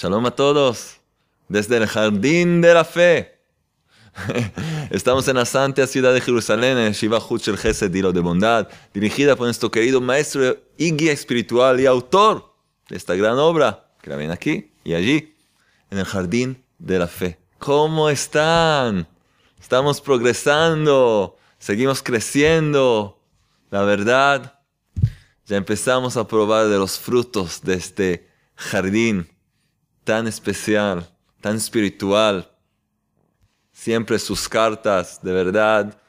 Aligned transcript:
Shalom 0.00 0.26
a 0.26 0.30
todos, 0.30 0.98
desde 1.48 1.76
el 1.76 1.88
Jardín 1.88 2.60
de 2.60 2.72
la 2.72 2.84
Fe. 2.84 3.40
Estamos 4.90 5.26
en 5.26 5.34
la 5.34 5.44
santa 5.44 5.88
ciudad 5.88 6.14
de 6.14 6.20
Jerusalén, 6.20 6.78
en 6.78 6.92
Shiva 6.92 7.18
Huchel 7.18 7.58
Gesed 7.58 7.90
Dilo 7.90 8.12
de 8.12 8.20
Bondad, 8.20 8.68
dirigida 8.94 9.34
por 9.34 9.48
nuestro 9.48 9.72
querido 9.72 10.00
maestro 10.00 10.56
y 10.76 10.92
guía 10.92 11.10
espiritual 11.10 11.80
y 11.80 11.86
autor 11.86 12.54
de 12.88 12.96
esta 12.96 13.16
gran 13.16 13.38
obra, 13.40 13.88
que 14.00 14.10
la 14.10 14.14
ven 14.14 14.30
aquí 14.30 14.70
y 14.84 14.94
allí, 14.94 15.34
en 15.90 15.98
el 15.98 16.04
Jardín 16.04 16.62
de 16.78 17.00
la 17.00 17.08
Fe. 17.08 17.40
¿Cómo 17.58 18.08
están? 18.08 19.08
Estamos 19.60 20.00
progresando, 20.00 21.36
seguimos 21.58 22.04
creciendo. 22.04 23.20
La 23.72 23.82
verdad, 23.82 24.60
ya 25.46 25.56
empezamos 25.56 26.16
a 26.16 26.28
probar 26.28 26.68
de 26.68 26.78
los 26.78 27.00
frutos 27.00 27.62
de 27.62 27.74
este 27.74 28.28
jardín 28.54 29.28
tan 30.08 30.26
especial, 30.26 31.06
tan 31.42 31.56
espiritual. 31.56 32.50
Siempre 33.72 34.18
sus 34.18 34.48
cartas, 34.48 35.20
de 35.22 35.32
verdad, 35.32 36.00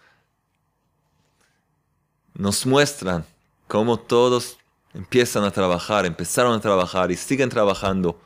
nos 2.33 2.65
muestran 2.65 3.25
cómo 3.67 3.99
todos 3.99 4.57
empiezan 4.93 5.43
a 5.43 5.51
trabajar, 5.51 6.05
empezaron 6.05 6.53
a 6.53 6.61
trabajar 6.61 7.11
y 7.11 7.17
siguen 7.17 7.49
trabajando. 7.49 8.17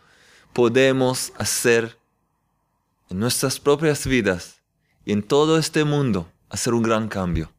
Podemos 0.53 1.33
hacer 1.39 1.97
en 3.09 3.17
nuestras 3.17 3.59
propias 3.59 4.05
vidas 4.05 4.61
y 5.03 5.11
en 5.11 5.23
todo 5.23 5.57
este 5.57 5.83
mundo 5.83 6.31
hacer 6.49 6.75
un 6.75 6.83
gran 6.83 7.07
cambio. 7.07 7.51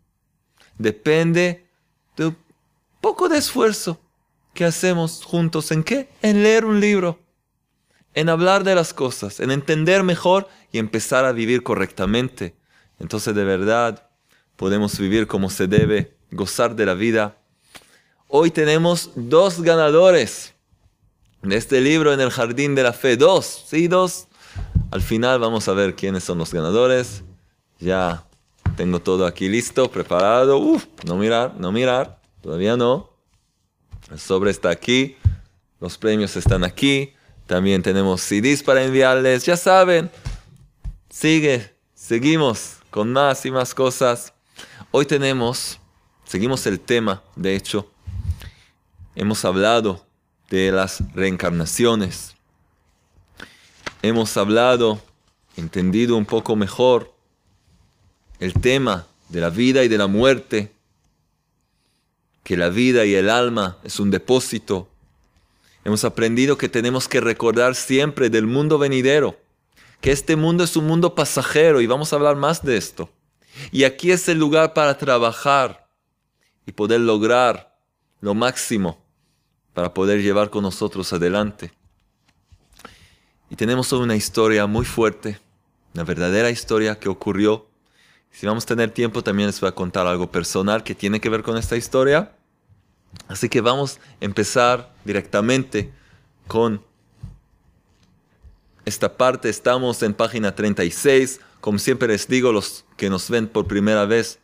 Depende 0.79 1.67
de 2.17 2.27
un 2.27 2.37
poco 3.01 3.29
de 3.29 3.39
esfuerzo 3.39 3.99
que 4.55 4.65
hacemos 4.65 5.25
juntos. 5.25 5.73
¿En 5.73 5.83
qué? 5.83 6.09
En 6.23 6.45
leer 6.45 6.65
un 6.65 6.79
libro 6.79 7.24
en 8.15 8.29
hablar 8.29 8.65
de 8.65 8.75
las 8.75 8.95
cosas, 8.95 9.41
en 9.41 9.51
entender 9.51 10.03
mejor 10.03 10.49
y 10.73 10.79
empezar 10.79 11.25
a 11.25 11.33
vivir 11.33 11.63
correctamente. 11.63 12.55
Entonces 12.99 13.35
de 13.35 13.45
verdad 13.45 14.09
podemos 14.57 14.99
vivir 14.99 15.27
como 15.27 15.51
se 15.51 15.67
debe, 15.67 16.17
gozar 16.31 16.77
de 16.77 16.87
la 16.87 16.95
vida. 16.95 17.37
Hoy 18.29 18.51
tenemos 18.51 19.11
dos 19.15 19.61
ganadores 19.61 20.55
de 21.43 21.57
este 21.57 21.81
libro 21.81 22.13
en 22.13 22.21
el 22.21 22.31
Jardín 22.31 22.75
de 22.75 22.85
la 22.85 22.93
Fe. 22.93 23.17
Dos, 23.17 23.65
sí, 23.69 23.89
dos. 23.89 24.29
Al 24.91 25.03
final 25.03 25.41
vamos 25.41 25.69
a 25.69 25.73
ver 25.73 25.95
quiénes 25.95 26.25
son 26.25 26.39
los 26.39 26.53
ganadores. 26.53 27.25
Ya 27.81 28.25
tengo 28.77 29.01
todo 29.01 29.27
aquí 29.27 29.49
listo, 29.49 29.91
preparado. 29.91 30.59
Uf, 30.59 30.87
no 31.05 31.17
mirar, 31.17 31.55
no 31.59 31.73
mirar. 31.73 32.21
Todavía 32.41 32.77
no. 32.77 33.11
El 34.11 34.19
sobre 34.19 34.51
está 34.51 34.71
aquí. 34.71 35.17
Los 35.81 35.99
premios 35.99 36.37
están 36.37 36.65
aquí. 36.65 37.13
También 37.47 37.83
tenemos 37.83 38.23
CDs 38.23 38.63
para 38.63 38.83
enviarles. 38.83 39.45
Ya 39.45 39.57
saben, 39.57 40.11
sigue, 41.11 41.75
seguimos 41.95 42.77
con 42.91 43.13
más 43.13 43.45
y 43.45 43.51
más 43.51 43.75
cosas. 43.75 44.33
Hoy 44.91 45.05
tenemos, 45.05 45.79
seguimos 46.25 46.67
el 46.67 46.81
tema, 46.81 47.23
de 47.37 47.55
hecho, 47.55 47.91
hemos 49.15 49.45
hablado 49.45 50.07
de 50.49 50.73
las 50.73 51.03
reencarnaciones. 51.15 52.35
Hemos 54.01 54.37
hablado, 54.37 55.03
entendido 55.57 56.17
un 56.17 56.27
poco 56.27 56.57
mejor 56.57 57.15
el 58.39 58.55
tema 58.55 59.07
de 59.29 59.41
la 59.41 59.51
vida 59.51 59.85
y 59.85 59.89
de 59.89 59.99
la 59.99 60.07
muerte, 60.07 60.73
que 62.43 62.57
la 62.57 62.69
vida 62.69 63.05
y 63.05 63.15
el 63.15 63.31
alma 63.31 63.79
es 63.85 64.01
un 64.01 64.11
depósito 64.11 64.89
Hemos 65.85 66.05
aprendido 66.05 66.57
que 66.57 66.69
tenemos 66.69 67.09
que 67.09 67.21
recordar 67.21 67.75
siempre 67.75 68.31
del 68.31 68.47
mundo 68.47 68.79
venidero, 68.79 69.39
que 70.01 70.13
este 70.13 70.35
mundo 70.35 70.65
es 70.65 70.77
un 70.77 70.87
mundo 70.87 71.15
pasajero 71.15 71.81
y 71.81 71.87
vamos 71.87 72.13
a 72.13 72.17
hablar 72.17 72.37
más 72.37 72.63
de 72.63 72.77
esto. 72.77 73.11
Y 73.71 73.85
aquí 73.85 74.11
es 74.11 74.29
el 74.29 74.39
lugar 74.39 74.73
para 74.73 74.97
trabajar 74.97 75.87
y 76.67 76.73
poder 76.73 77.01
lograr 77.01 77.77
lo 78.21 78.35
máximo 78.35 79.05
para 79.75 79.93
poder 79.93 80.23
llevar 80.23 80.51
con 80.51 80.63
nosotros 80.63 81.13
adelante. 81.13 81.73
Y 83.51 83.57
tenemos 83.57 83.93
una 83.93 84.17
historia 84.17 84.67
muy 84.67 84.85
fuerte, 84.85 85.39
una 85.93 86.05
verdadera 86.05 86.51
historia 86.51 86.99
que 86.99 87.09
ocurrió. 87.09 87.67
Si 88.31 88.47
vamos 88.47 88.65
a 88.65 88.69
tener 88.69 88.91
tiempo, 88.91 89.23
también 89.23 89.49
les 89.49 89.61
voy 89.61 89.69
a 89.69 89.75
contar 89.75 90.07
algo 90.07 90.31
personal 90.31 90.83
que 90.83 90.95
tiene 90.95 91.21
que 91.21 91.29
ver 91.29 91.43
con 91.43 91.57
esta 91.59 91.77
historia. 91.77 92.33
Así 93.29 93.49
que 93.49 93.61
vamos 93.61 93.99
a 94.21 94.25
empezar 94.25 94.93
directamente 95.05 95.93
con 96.47 96.83
esta 98.85 99.17
parte. 99.17 99.49
Estamos 99.49 100.03
en 100.03 100.15
página 100.15 100.55
36. 100.55 101.41
Como 101.61 101.79
siempre 101.79 102.09
les 102.09 102.29
digo, 102.29 102.53
los 102.53 102.85
que 102.97 103.09
nos 103.09 103.31
ven 103.31 103.49
por 103.49 103.67
primera 103.67 104.05
vez 104.05 104.39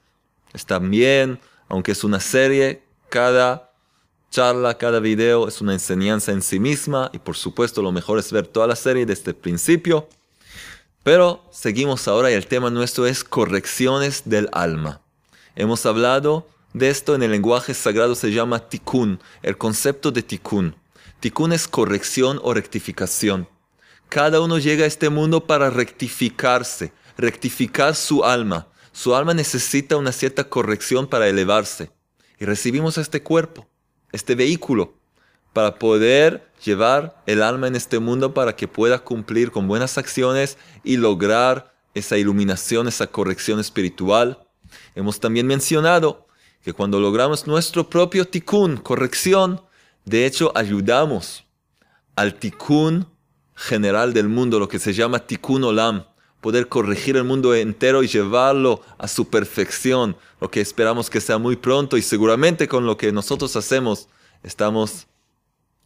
están 0.53 0.91
bien, 0.91 1.38
aunque 1.69 1.92
es 1.92 2.03
una 2.04 2.20
serie, 2.20 2.82
cada 3.09 3.70
charla, 4.30 4.78
cada 4.78 5.00
video 5.00 5.48
es 5.48 5.60
una 5.60 5.72
enseñanza 5.72 6.32
en 6.32 6.41
sí 6.41 6.60
misma 6.60 7.10
y 7.12 7.19
por 7.19 7.36
supuesto 7.36 7.82
lo 7.82 7.92
mejor 7.92 8.19
es 8.19 8.32
ver 8.32 8.47
toda 8.47 8.66
la 8.66 8.76
serie 8.76 9.04
desde 9.04 9.32
el 9.32 9.36
principio. 9.36 10.09
Pero 11.03 11.44
seguimos 11.50 12.06
ahora 12.09 12.30
y 12.30 12.34
el 12.34 12.47
tema 12.47 12.70
nuestro 12.70 13.06
es 13.06 13.25
correcciones 13.25 14.22
del 14.26 14.48
alma. 14.53 15.00
Hemos 15.56 15.84
hablado 15.86 16.47
de 16.72 16.88
esto 16.88 17.14
en 17.14 17.22
el 17.22 17.32
lenguaje 17.32 17.75
sagrado 17.75 18.14
se 18.14 18.31
llama 18.31 18.69
tikkun, 18.69 19.20
el 19.42 19.58
concepto 19.58 20.12
de 20.12 20.22
tikkun. 20.22 20.76
Tikkun 21.19 21.53
es 21.53 21.66
corrección 21.66 22.38
o 22.42 22.54
rectificación. 22.54 23.48
Cada 24.08 24.41
uno 24.41 24.58
llega 24.58 24.84
a 24.84 24.88
este 24.88 25.09
mundo 25.09 25.47
para 25.47 25.70
rectificarse, 25.70 26.92
rectificar 27.16 27.94
su 27.97 28.25
alma. 28.25 28.69
Su 28.92 29.14
alma 29.14 29.34
necesita 29.34 29.97
una 29.97 30.12
cierta 30.12 30.44
corrección 30.44 31.09
para 31.09 31.28
elevarse. 31.28 31.91
Y 32.38 32.44
recibimos 32.44 32.98
este 32.98 33.22
cuerpo, 33.22 33.69
este 34.12 34.34
vehículo, 34.34 34.94
para 35.53 35.78
poder 35.78 36.50
llevar 36.64 37.20
el 37.26 37.42
alma 37.42 37.66
en 37.66 37.76
este 37.76 37.98
mundo 37.98 38.32
para 38.32 38.54
que 38.54 38.69
pueda 38.69 39.00
cumplir 39.00 39.50
con 39.50 39.66
buenas 39.66 39.98
acciones 39.98 40.56
y 40.84 40.97
lograr 40.97 41.75
esa 41.94 42.16
iluminación, 42.16 42.86
esa 42.86 43.09
corrección 43.09 43.59
espiritual. 43.59 44.47
Hemos 44.94 45.19
también 45.19 45.47
mencionado 45.47 46.28
que 46.62 46.72
cuando 46.72 47.00
logramos 47.00 47.47
nuestro 47.47 47.88
propio 47.88 48.26
tikkun, 48.26 48.76
corrección, 48.76 49.62
de 50.04 50.26
hecho 50.26 50.53
ayudamos 50.54 51.44
al 52.16 52.34
tikkun 52.34 53.06
general 53.54 54.12
del 54.12 54.28
mundo, 54.28 54.59
lo 54.59 54.69
que 54.69 54.78
se 54.78 54.93
llama 54.93 55.26
tikkun 55.26 55.65
olam, 55.65 56.04
poder 56.41 56.69
corregir 56.69 57.16
el 57.16 57.25
mundo 57.25 57.54
entero 57.54 58.03
y 58.03 58.09
llevarlo 58.09 58.82
a 58.98 59.09
su 59.09 59.28
perfección, 59.28 60.16
lo 60.41 60.50
que 60.50 60.60
esperamos 60.60 61.10
que 61.10 61.21
sea 61.21 61.38
muy 61.38 61.56
pronto 61.56 61.97
y 61.97 62.03
seguramente 62.03 62.69
con 62.69 62.87
lo 62.87 62.97
que 62.97 63.12
nosotros 63.12 63.56
hacemos 63.56 64.09
estamos 64.42 65.06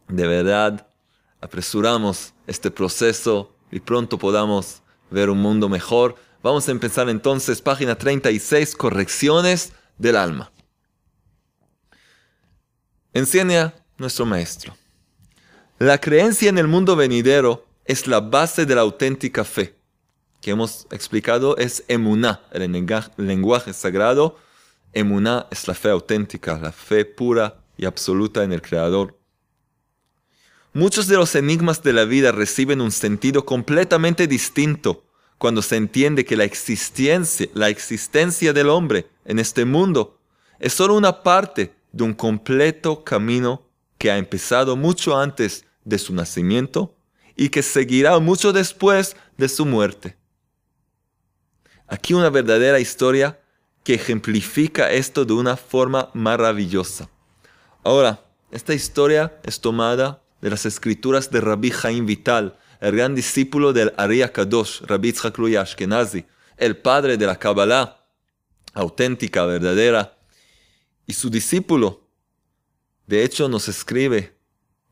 de 0.07 0.27
verdad 0.27 0.87
apresuramos 1.41 2.33
este 2.47 2.71
proceso 2.71 3.55
y 3.71 3.79
pronto 3.79 4.17
podamos 4.17 4.81
ver 5.11 5.29
un 5.29 5.39
mundo 5.39 5.69
mejor. 5.69 6.15
Vamos 6.41 6.67
a 6.67 6.71
empezar 6.71 7.09
entonces 7.09 7.61
página 7.61 7.95
36, 7.95 8.75
correcciones 8.75 9.73
del 9.97 10.15
alma. 10.15 10.51
Enseña 13.15 13.73
nuestro 13.97 14.25
maestro. 14.25 14.75
La 15.79 16.01
creencia 16.01 16.49
en 16.49 16.57
el 16.57 16.67
mundo 16.67 16.97
venidero 16.97 17.65
es 17.85 18.07
la 18.07 18.19
base 18.19 18.65
de 18.65 18.75
la 18.75 18.81
auténtica 18.81 19.45
fe, 19.45 19.73
que 20.41 20.51
hemos 20.51 20.85
explicado 20.91 21.55
es 21.55 21.85
emuná, 21.87 22.41
el 22.51 22.69
lenguaje 23.15 23.71
sagrado. 23.71 24.37
Emuná 24.91 25.47
es 25.49 25.65
la 25.65 25.73
fe 25.75 25.91
auténtica, 25.91 26.59
la 26.59 26.73
fe 26.73 27.05
pura 27.05 27.61
y 27.77 27.85
absoluta 27.85 28.43
en 28.43 28.51
el 28.51 28.61
Creador. 28.61 29.17
Muchos 30.73 31.07
de 31.07 31.15
los 31.15 31.35
enigmas 31.35 31.81
de 31.81 31.93
la 31.93 32.03
vida 32.03 32.33
reciben 32.33 32.81
un 32.81 32.91
sentido 32.91 33.45
completamente 33.45 34.27
distinto 34.27 35.05
cuando 35.37 35.61
se 35.61 35.77
entiende 35.77 36.25
que 36.25 36.35
la 36.35 36.43
existencia, 36.43 37.47
la 37.53 37.69
existencia 37.69 38.51
del 38.51 38.67
hombre 38.67 39.07
en 39.23 39.39
este 39.39 39.63
mundo 39.63 40.19
es 40.59 40.73
solo 40.73 40.95
una 40.95 41.23
parte 41.23 41.73
de 41.95 42.03
un 42.03 42.13
completo 42.13 43.05
camino 43.05 43.69
que 43.97 44.11
ha 44.11 44.17
empezado 44.17 44.75
mucho 44.75 45.17
antes 45.17 45.65
de 45.85 45.97
su 45.97 46.13
nacimiento 46.13 46.93
y 47.37 47.47
que 47.47 47.63
seguirá 47.63 48.19
mucho 48.19 48.51
después 48.51 49.15
de 49.37 49.47
su 49.47 49.65
muerte. 49.65 50.17
Aquí 51.87 52.13
una 52.13 52.29
verdadera 52.29 52.81
historia 52.81 53.39
que 53.85 53.93
ejemplifica 53.93 54.91
esto 54.91 55.23
de 55.23 55.33
una 55.33 55.55
forma 55.55 56.09
maravillosa. 56.13 57.09
Ahora, 57.81 58.25
esta 58.51 58.73
historia 58.73 59.39
es 59.43 59.61
tomada 59.61 60.21
de 60.41 60.49
las 60.49 60.65
escrituras 60.65 61.31
de 61.31 61.39
Rabbi 61.39 61.71
Chaim 61.71 62.05
Vital, 62.05 62.57
el 62.81 62.93
gran 62.93 63.15
discípulo 63.15 63.71
del 63.71 63.93
Ariya 63.95 64.33
Kadosh, 64.33 64.81
Rabbi 64.81 65.13
Tzchak 65.13 65.39
Ashkenazi, 65.39 66.25
el 66.57 66.75
padre 66.75 67.15
de 67.15 67.25
la 67.25 67.37
Kabbalah, 67.37 68.03
auténtica, 68.73 69.45
verdadera, 69.45 70.14
y 71.05 71.13
su 71.13 71.29
discípulo, 71.29 72.01
de 73.07 73.23
hecho, 73.23 73.47
nos 73.47 73.67
escribe, 73.67 74.35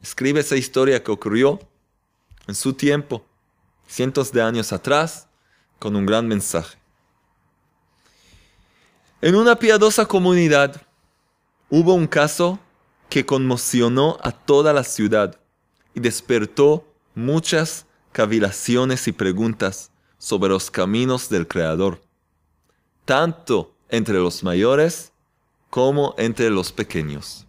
escribe 0.02 0.42
esa 0.42 0.56
historia 0.56 1.04
que 1.04 1.12
ocurrió 1.12 1.60
en 2.48 2.56
su 2.56 2.74
tiempo, 2.74 3.26
cientos 3.88 4.32
de 4.32 4.42
años 4.42 4.72
atrás, 4.72 5.28
con 5.80 5.96
un 5.96 6.06
gran 6.06 6.28
mensaje. 6.28 6.78
En 9.22 9.36
una 9.36 9.56
piadosa 9.56 10.06
comunidad 10.06 10.82
hubo 11.70 11.94
un 11.94 12.08
caso 12.08 12.60
que 13.10 13.26
conmocionó 13.26 14.18
a 14.22 14.32
toda 14.32 14.74
la 14.74 14.84
ciudad 14.84 15.40
y 15.96 16.02
despertó 16.02 16.86
muchas 17.16 17.86
cavilaciones 18.12 19.08
y 19.08 19.12
preguntas 19.14 19.92
sobre 20.18 20.50
los 20.50 20.70
caminos 20.70 21.30
del 21.30 21.48
Creador, 21.48 22.02
tanto 23.06 23.76
entre 23.90 24.16
los 24.16 24.44
mayores 24.44 25.13
como 25.74 26.14
entre 26.20 26.52
los 26.52 26.72
pequeños. 26.72 27.48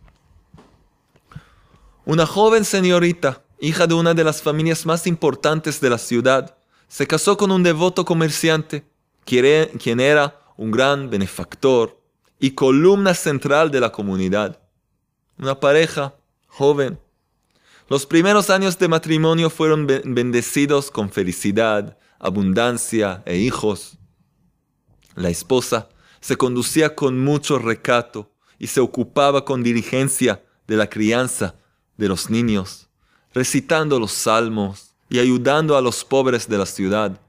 Una 2.06 2.24
joven 2.24 2.64
señorita, 2.64 3.42
hija 3.60 3.86
de 3.86 3.92
una 3.92 4.14
de 4.14 4.24
las 4.24 4.40
familias 4.40 4.86
más 4.86 5.06
importantes 5.06 5.78
de 5.78 5.90
la 5.90 5.98
ciudad, 5.98 6.56
se 6.88 7.06
casó 7.06 7.36
con 7.36 7.50
un 7.50 7.62
devoto 7.62 8.06
comerciante, 8.06 8.86
quien 9.26 10.00
era 10.00 10.40
un 10.56 10.70
gran 10.70 11.10
benefactor 11.10 12.00
y 12.40 12.52
columna 12.52 13.12
central 13.12 13.70
de 13.70 13.80
la 13.80 13.92
comunidad. 13.92 14.58
Una 15.38 15.60
pareja 15.60 16.14
joven. 16.46 16.98
Los 17.90 18.06
primeros 18.06 18.48
años 18.48 18.78
de 18.78 18.88
matrimonio 18.88 19.50
fueron 19.50 19.86
bendecidos 19.86 20.90
con 20.90 21.10
felicidad, 21.10 21.98
abundancia 22.18 23.22
e 23.26 23.36
hijos. 23.36 23.98
La 25.14 25.28
esposa 25.28 25.90
se 26.24 26.38
conducía 26.38 26.94
con 26.94 27.22
mucho 27.22 27.58
recato 27.58 28.30
y 28.58 28.68
se 28.68 28.80
ocupaba 28.80 29.44
con 29.44 29.62
diligencia 29.62 30.42
de 30.66 30.78
la 30.78 30.88
crianza 30.88 31.56
de 31.98 32.08
los 32.08 32.30
niños, 32.30 32.88
recitando 33.34 34.00
los 34.00 34.12
salmos 34.12 34.94
y 35.10 35.18
ayudando 35.18 35.76
a 35.76 35.82
los 35.82 36.02
pobres 36.02 36.48
de 36.48 36.56
la 36.56 36.64
ciudad. 36.64 37.20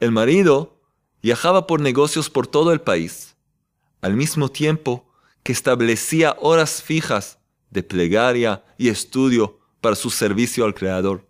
El 0.00 0.12
marido 0.12 0.76
viajaba 1.22 1.66
por 1.66 1.80
negocios 1.80 2.28
por 2.28 2.46
todo 2.46 2.74
el 2.74 2.82
país, 2.82 3.36
al 4.02 4.16
mismo 4.16 4.50
tiempo 4.50 5.06
que 5.42 5.52
establecía 5.52 6.36
horas 6.42 6.82
fijas 6.82 7.38
de 7.70 7.82
plegaria 7.82 8.62
y 8.76 8.90
estudio 8.90 9.60
para 9.80 9.96
su 9.96 10.10
servicio 10.10 10.66
al 10.66 10.74
Creador. 10.74 11.26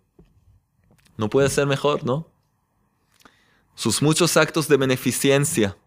No 1.15 1.29
puede 1.29 1.49
ser 1.49 1.67
mejor, 1.67 2.03
¿no? 2.03 2.27
Sus 3.75 4.01
muchos 4.01 4.35
actos 4.35 4.67
de 4.67 4.75
beneficencia 4.75 5.77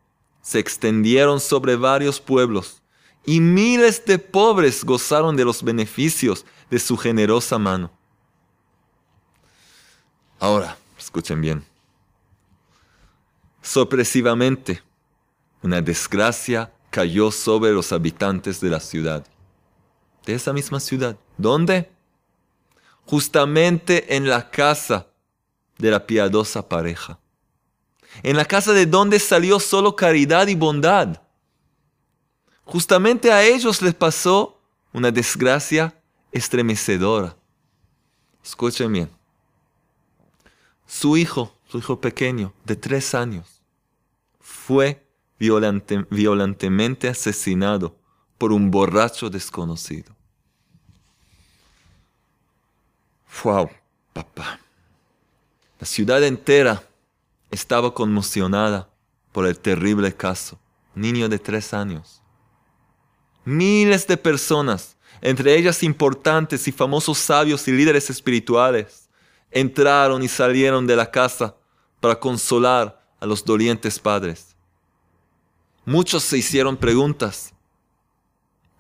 se 0.47 0.61
extendieron 0.61 1.41
sobre 1.41 1.75
varios 1.75 2.21
pueblos 2.21 2.81
y 3.25 3.41
miles 3.41 4.05
de 4.05 4.17
pobres 4.21 4.85
gozaron 4.85 5.37
de 5.37 5.45
los 5.45 5.61
beneficios 5.61 6.47
de 6.71 6.79
su 6.79 6.97
generosa 6.97 7.59
mano. 7.59 7.91
Ahora, 10.39 10.79
escuchen 10.97 11.41
bien. 11.41 11.65
Sorpresivamente, 13.61 14.85
una 15.63 15.83
desgracia 15.83 16.73
cayó 16.91 17.33
sobre 17.33 17.73
los 17.73 17.91
habitantes 17.91 18.61
de 18.61 18.71
la 18.71 18.79
ciudad. 18.79 19.27
De 20.25 20.35
esa 20.35 20.53
misma 20.53 20.79
ciudad. 20.79 21.19
¿Dónde? 21.37 21.91
Justamente 23.05 24.15
en 24.15 24.29
la 24.29 24.49
casa 24.49 25.09
de 25.77 25.91
la 25.91 26.07
piadosa 26.07 26.69
pareja. 26.69 27.19
En 28.23 28.37
la 28.37 28.45
casa 28.45 28.73
de 28.73 28.87
donde 28.87 29.19
salió 29.19 29.61
solo 29.61 29.97
caridad 29.97 30.47
y 30.49 30.55
bondad. 30.55 31.21
Justamente 32.65 33.33
a 33.33 33.45
ellos 33.45 33.83
les 33.83 33.95
pasó 33.95 34.61
una 34.93 35.11
desgracia 35.11 35.95
estremecedora. 36.33 37.37
Escuchen 38.43 38.93
bien. 38.93 39.11
Su 40.87 41.17
hijo, 41.17 41.53
su 41.69 41.79
hijo 41.79 42.01
pequeño, 42.01 42.53
de 42.65 42.77
tres 42.77 43.15
años, 43.15 43.61
fue 44.41 45.05
violentamente 45.39 47.09
asesinado 47.09 47.97
por 48.39 48.53
un 48.53 48.71
borracho 48.71 49.29
desconocido. 49.29 50.15
¡Wow, 53.43 53.71
papá! 54.13 54.61
La 55.79 55.87
ciudad 55.87 56.23
entera 56.25 56.83
estaba 57.57 57.95
conmocionada 57.95 58.91
por 59.33 59.47
el 59.47 59.59
terrible 59.59 60.15
caso. 60.15 60.59
Niño 60.95 61.29
de 61.29 61.39
tres 61.39 61.75
años. 61.75 62.23
Miles 63.45 64.07
de 64.07 64.17
personas, 64.17 64.97
entre 65.21 65.57
ellas 65.57 65.83
importantes 65.83 66.69
y 66.69 66.73
famosos 66.73 67.19
sabios 67.19 67.67
y 67.67 67.73
líderes 67.73 68.11
espirituales, 68.11 69.09
entraron 69.51 70.23
y 70.23 70.29
salieron 70.29 70.87
de 70.87 70.97
la 70.97 71.11
casa 71.11 71.57
para 72.01 72.21
consolar 72.21 73.03
a 73.21 73.27
los 73.27 73.45
dolientes 73.45 73.99
padres. 73.99 74.55
Muchos 75.85 76.25
se 76.25 76.37
hicieron 76.37 76.77
preguntas, 76.77 77.55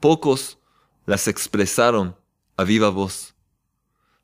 pocos 0.00 0.58
las 1.06 1.28
expresaron 1.28 2.16
a 2.56 2.64
viva 2.64 2.90
voz. 2.90 3.34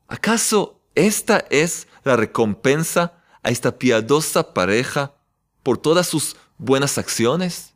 ¿Acaso 0.07 0.79
esta 0.93 1.45
es 1.49 1.87
la 2.03 2.15
recompensa 2.17 3.22
a 3.43 3.49
esta 3.51 3.77
piadosa 3.77 4.53
pareja 4.53 5.13
por 5.61 5.77
todas 5.77 6.07
sus 6.07 6.35
buenas 6.57 6.97
acciones? 6.97 7.73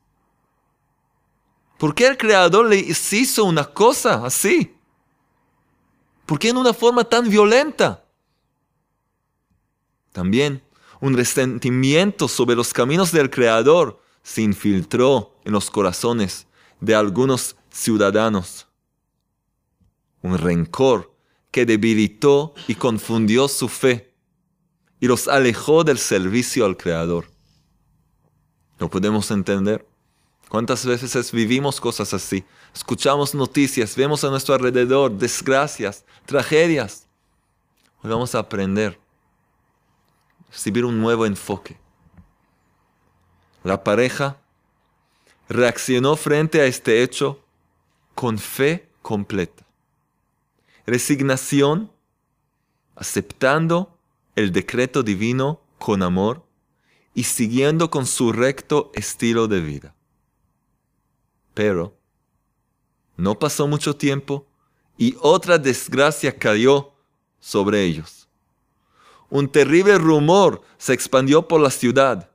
¿Por 1.78 1.94
qué 1.94 2.08
el 2.08 2.18
Creador 2.18 2.68
le 2.68 2.78
hizo 2.78 3.44
una 3.44 3.66
cosa 3.66 4.26
así? 4.26 4.76
¿Por 6.26 6.40
qué 6.40 6.50
en 6.50 6.58
una 6.58 6.74
forma 6.74 7.04
tan 7.04 7.30
violenta? 7.30 8.04
También 10.12 10.64
un 11.00 11.16
resentimiento 11.16 12.28
sobre 12.28 12.56
los 12.56 12.74
caminos 12.74 13.12
del 13.12 13.30
Creador 13.30 14.02
se 14.24 14.42
infiltró 14.42 15.36
en 15.46 15.54
los 15.54 15.70
corazones 15.70 16.48
de 16.82 16.96
algunos 16.96 17.56
ciudadanos. 17.70 18.68
Un 20.22 20.38
rencor 20.38 21.14
que 21.52 21.66
debilitó 21.66 22.54
y 22.68 22.76
confundió 22.76 23.48
su 23.48 23.70
fe 23.70 24.07
y 25.00 25.08
los 25.08 25.28
alejó 25.28 25.84
del 25.84 25.98
servicio 25.98 26.66
al 26.66 26.78
Creador. 26.78 27.30
¿Lo 28.80 28.90
podemos 28.90 29.30
entender? 29.32 29.86
¿Cuántas 30.50 30.86
veces 30.86 31.32
vivimos 31.32 31.82
cosas 31.82 32.14
así? 32.14 32.46
Escuchamos 32.74 33.36
noticias, 33.36 33.96
vemos 33.96 34.24
a 34.24 34.30
nuestro 34.30 34.56
alrededor 34.56 35.12
desgracias, 35.12 36.06
tragedias. 36.26 37.08
Hoy 38.02 38.10
vamos 38.10 38.34
a 38.34 38.40
aprender, 38.40 39.00
recibir 40.52 40.86
un 40.86 41.00
nuevo 41.00 41.26
enfoque. 41.26 41.78
La 43.64 43.84
pareja 43.84 44.38
reaccionó 45.50 46.16
frente 46.16 46.62
a 46.62 46.66
este 46.66 47.04
hecho 47.04 47.44
con 48.16 48.38
fe 48.38 48.88
completa. 49.02 49.66
Resignación, 50.86 51.92
aceptando 52.96 53.97
el 54.38 54.52
decreto 54.52 55.02
divino 55.02 55.62
con 55.80 56.04
amor 56.04 56.46
y 57.16 57.24
siguiendo 57.24 57.90
con 57.90 58.06
su 58.06 58.32
recto 58.32 58.92
estilo 58.94 59.48
de 59.48 59.62
vida. 59.62 59.96
Pero 61.56 61.98
no 63.16 63.40
pasó 63.40 63.68
mucho 63.68 63.96
tiempo 63.96 64.46
y 64.96 65.18
otra 65.22 65.58
desgracia 65.58 66.38
cayó 66.38 66.94
sobre 67.40 67.84
ellos. 67.84 68.28
Un 69.32 69.50
terrible 69.50 69.98
rumor 69.98 70.62
se 70.78 70.94
expandió 70.94 71.48
por 71.48 71.60
la 71.60 71.72
ciudad. 71.72 72.30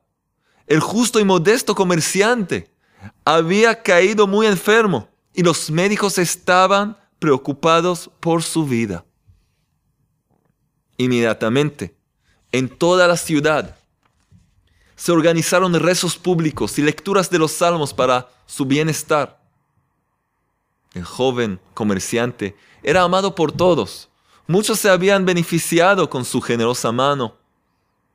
El 0.67 0.81
justo 0.81 1.21
y 1.21 1.25
modesto 1.25 1.73
comerciante 1.73 2.69
había 3.25 3.81
caído 3.81 4.27
muy 4.27 4.49
enfermo 4.49 5.09
y 5.33 5.45
los 5.45 5.71
médicos 5.71 6.19
estaban 6.19 6.99
preocupados 7.21 8.11
por 8.19 8.43
su 8.43 8.67
vida. 8.67 9.05
Inmediatamente, 11.03 11.97
en 12.53 12.69
toda 12.69 13.09
la 13.09 13.17
ciudad, 13.17 13.77
se 14.95 15.11
organizaron 15.11 15.75
rezos 15.75 16.17
públicos 16.17 16.79
y 16.79 16.83
lecturas 16.83 17.29
de 17.29 17.41
los 17.41 17.51
salmos 17.51 17.93
para 17.93 18.29
su 18.47 18.65
bienestar. 18.65 19.43
El 20.95 21.03
joven 21.03 21.59
comerciante 21.75 22.55
era 22.85 23.03
amado 23.03 23.35
por 23.35 23.51
todos. 23.51 24.11
Muchos 24.47 24.79
se 24.79 24.91
habían 24.91 25.25
beneficiado 25.25 26.09
con 26.09 26.25
su 26.25 26.41
generosa 26.41 26.93
mano. 26.93 27.37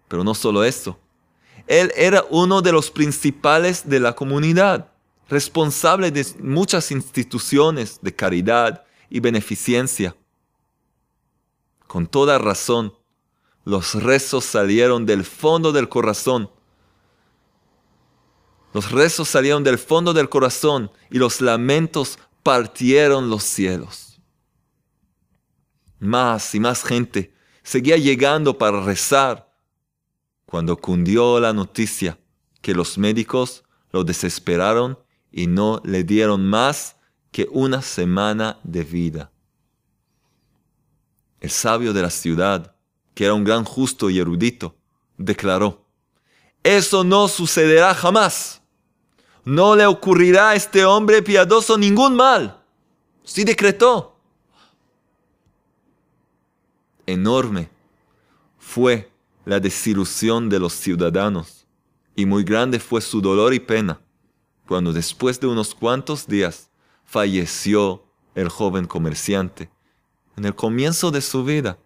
Pero 0.08 0.24
no 0.24 0.34
solo 0.34 0.64
eso. 0.64 0.98
Él 1.68 1.92
era 1.94 2.24
uno 2.30 2.62
de 2.62 2.72
los 2.72 2.90
principales 2.90 3.90
de 3.90 4.00
la 4.00 4.16
comunidad, 4.16 4.90
responsable 5.28 6.10
de 6.10 6.26
muchas 6.40 6.90
instituciones 6.92 8.00
de 8.02 8.16
caridad 8.16 8.86
y 9.10 9.20
beneficencia. 9.20 10.16
Con 11.98 12.06
toda 12.06 12.38
razón, 12.38 12.94
los 13.66 13.96
rezos 13.96 14.46
salieron 14.46 15.08
del 15.08 15.26
fondo 15.26 15.72
del 15.72 15.90
corazón 15.90 16.52
los 18.72 18.92
rezos 18.92 19.28
salieron 19.28 19.64
del 19.64 19.80
fondo 19.80 20.14
del 20.14 20.30
corazón 20.30 20.92
y 21.10 21.18
los 21.18 21.42
lamentos 21.42 22.20
partieron 22.44 23.32
los 23.32 23.44
cielos. 23.44 24.22
Más 25.98 26.54
y 26.54 26.60
más 26.60 26.84
gente 26.84 27.34
seguía 27.64 27.98
llegando 27.98 28.60
para 28.60 28.84
rezar, 28.84 29.52
cuando 30.46 30.78
cundió 30.78 31.40
la 31.40 31.52
noticia 31.52 32.20
que 32.62 32.76
los 32.76 33.00
médicos 33.00 33.64
lo 33.90 34.04
desesperaron 34.04 35.00
y 35.32 35.48
no 35.48 35.82
le 35.84 36.04
dieron 36.04 36.46
más 36.46 36.98
que 37.32 37.48
una 37.50 37.82
semana 37.82 38.60
de 38.64 38.84
vida. 38.84 39.32
El 41.40 41.50
sabio 41.50 41.94
de 41.94 42.02
la 42.02 42.10
ciudad, 42.10 42.76
que 43.14 43.26
era 43.26 43.34
un 43.34 43.44
gran 43.44 43.64
justo 43.64 44.10
y 44.10 44.20
erudito, 44.20 44.76
declaró, 45.18 45.86
eso 46.64 47.04
no 47.04 47.28
sucederá 47.28 47.94
jamás. 47.94 48.62
No 49.46 49.76
le 49.76 49.86
ocurrirá 49.86 50.50
a 50.50 50.56
este 50.56 50.84
hombre 50.84 51.22
piadoso 51.22 51.78
ningún 51.78 52.16
mal. 52.16 52.62
Sí 53.24 53.44
decretó. 53.44 54.18
Enorme 57.06 57.70
fue 58.58 59.10
la 59.46 59.62
desilusión 59.62 60.50
de 60.50 60.60
los 60.60 60.74
ciudadanos 60.74 61.66
y 62.18 62.26
muy 62.26 62.44
grande 62.44 62.80
fue 62.80 63.00
su 63.00 63.22
dolor 63.22 63.54
y 63.54 63.62
pena 63.62 64.02
cuando 64.68 64.92
después 64.92 65.40
de 65.40 65.48
unos 65.48 65.74
cuantos 65.74 66.28
días 66.28 66.70
falleció 67.06 68.04
el 68.36 68.50
joven 68.50 68.86
comerciante 68.86 69.70
en 70.38 70.46
el 70.46 70.56
comienzo 70.56 71.12
de 71.12 71.20
su 71.20 71.44
vida. 71.44 71.78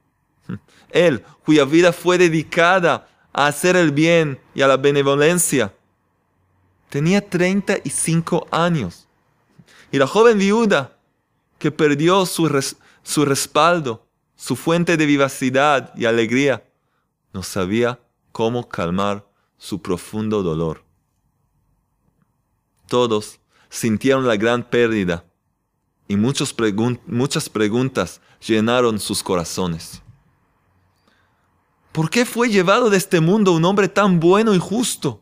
Él, 0.92 1.24
cuya 1.44 1.66
vida 1.66 1.92
fue 1.92 2.18
dedicada 2.18 3.08
a 3.34 3.48
hacer 3.48 3.76
el 3.76 3.92
bien 3.92 4.40
y 4.54 4.62
a 4.62 4.68
la 4.68 4.78
benevolencia, 4.78 5.74
tenía 6.90 7.28
35 7.28 8.48
años. 8.52 9.08
Y 9.92 9.98
la 9.98 10.06
joven 10.06 10.38
viuda, 10.38 10.98
que 11.58 11.72
perdió 11.72 12.26
su, 12.26 12.76
su 13.04 13.26
respaldo, 13.26 14.06
su 14.36 14.56
fuente 14.56 14.98
de 14.98 15.06
vivacidad 15.06 15.94
y 15.96 16.06
alegría, 16.06 16.66
no 17.34 17.44
sabía 17.44 18.00
cómo 18.32 18.68
calmar 18.68 19.26
su 19.58 19.82
profundo 19.82 20.44
dolor. 20.44 20.84
Todos 22.88 23.40
sintieron 23.70 24.28
la 24.28 24.36
gran 24.36 24.64
pérdida 24.64 25.24
y 26.12 26.18
muchas 26.18 27.50
preguntas 27.50 28.20
llenaron 28.46 29.00
sus 29.00 29.24
corazones. 29.24 30.02
¿Por 31.94 32.10
qué 32.10 32.26
fue 32.26 32.50
llevado 32.50 32.90
de 32.90 32.98
este 32.98 33.22
mundo 33.22 33.54
un 33.54 33.64
hombre 33.64 33.88
tan 33.88 34.20
bueno 34.20 34.54
y 34.54 34.60
justo? 34.60 35.22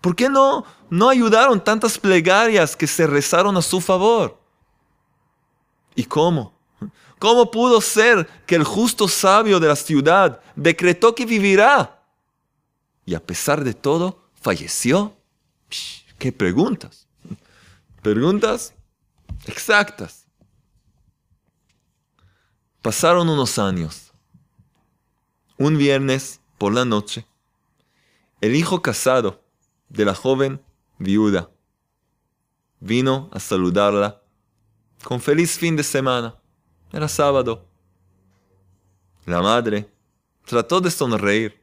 ¿Por 0.00 0.14
qué 0.14 0.28
no, 0.28 0.64
no 0.90 1.08
ayudaron 1.08 1.62
tantas 1.64 1.98
plegarias 1.98 2.76
que 2.76 2.86
se 2.86 3.04
rezaron 3.04 3.56
a 3.56 3.62
su 3.62 3.80
favor? 3.80 4.40
¿Y 5.96 6.04
cómo? 6.04 6.54
¿Cómo 7.18 7.50
pudo 7.50 7.80
ser 7.80 8.28
que 8.46 8.54
el 8.54 8.62
justo 8.62 9.08
sabio 9.08 9.58
de 9.58 9.66
la 9.66 9.76
ciudad 9.76 10.40
decretó 10.54 11.16
que 11.16 11.26
vivirá? 11.26 12.00
Y 13.04 13.14
a 13.14 13.20
pesar 13.26 13.64
de 13.64 13.74
todo, 13.74 14.22
falleció. 14.40 15.16
¿Qué 16.16 16.30
preguntas? 16.30 17.08
Preguntas 18.02 18.72
exactas. 19.46 20.26
Pasaron 22.82 23.28
unos 23.28 23.58
años. 23.58 24.12
Un 25.58 25.76
viernes 25.76 26.40
por 26.56 26.72
la 26.72 26.84
noche, 26.84 27.26
el 28.40 28.54
hijo 28.54 28.80
casado 28.80 29.44
de 29.90 30.06
la 30.06 30.14
joven 30.14 30.62
viuda 30.98 31.50
vino 32.80 33.28
a 33.32 33.38
saludarla 33.38 34.22
con 35.04 35.20
feliz 35.20 35.58
fin 35.58 35.76
de 35.76 35.82
semana. 35.82 36.36
Era 36.92 37.08
sábado. 37.08 37.66
La 39.26 39.42
madre 39.42 39.92
trató 40.44 40.80
de 40.80 40.90
sonreír, 40.90 41.62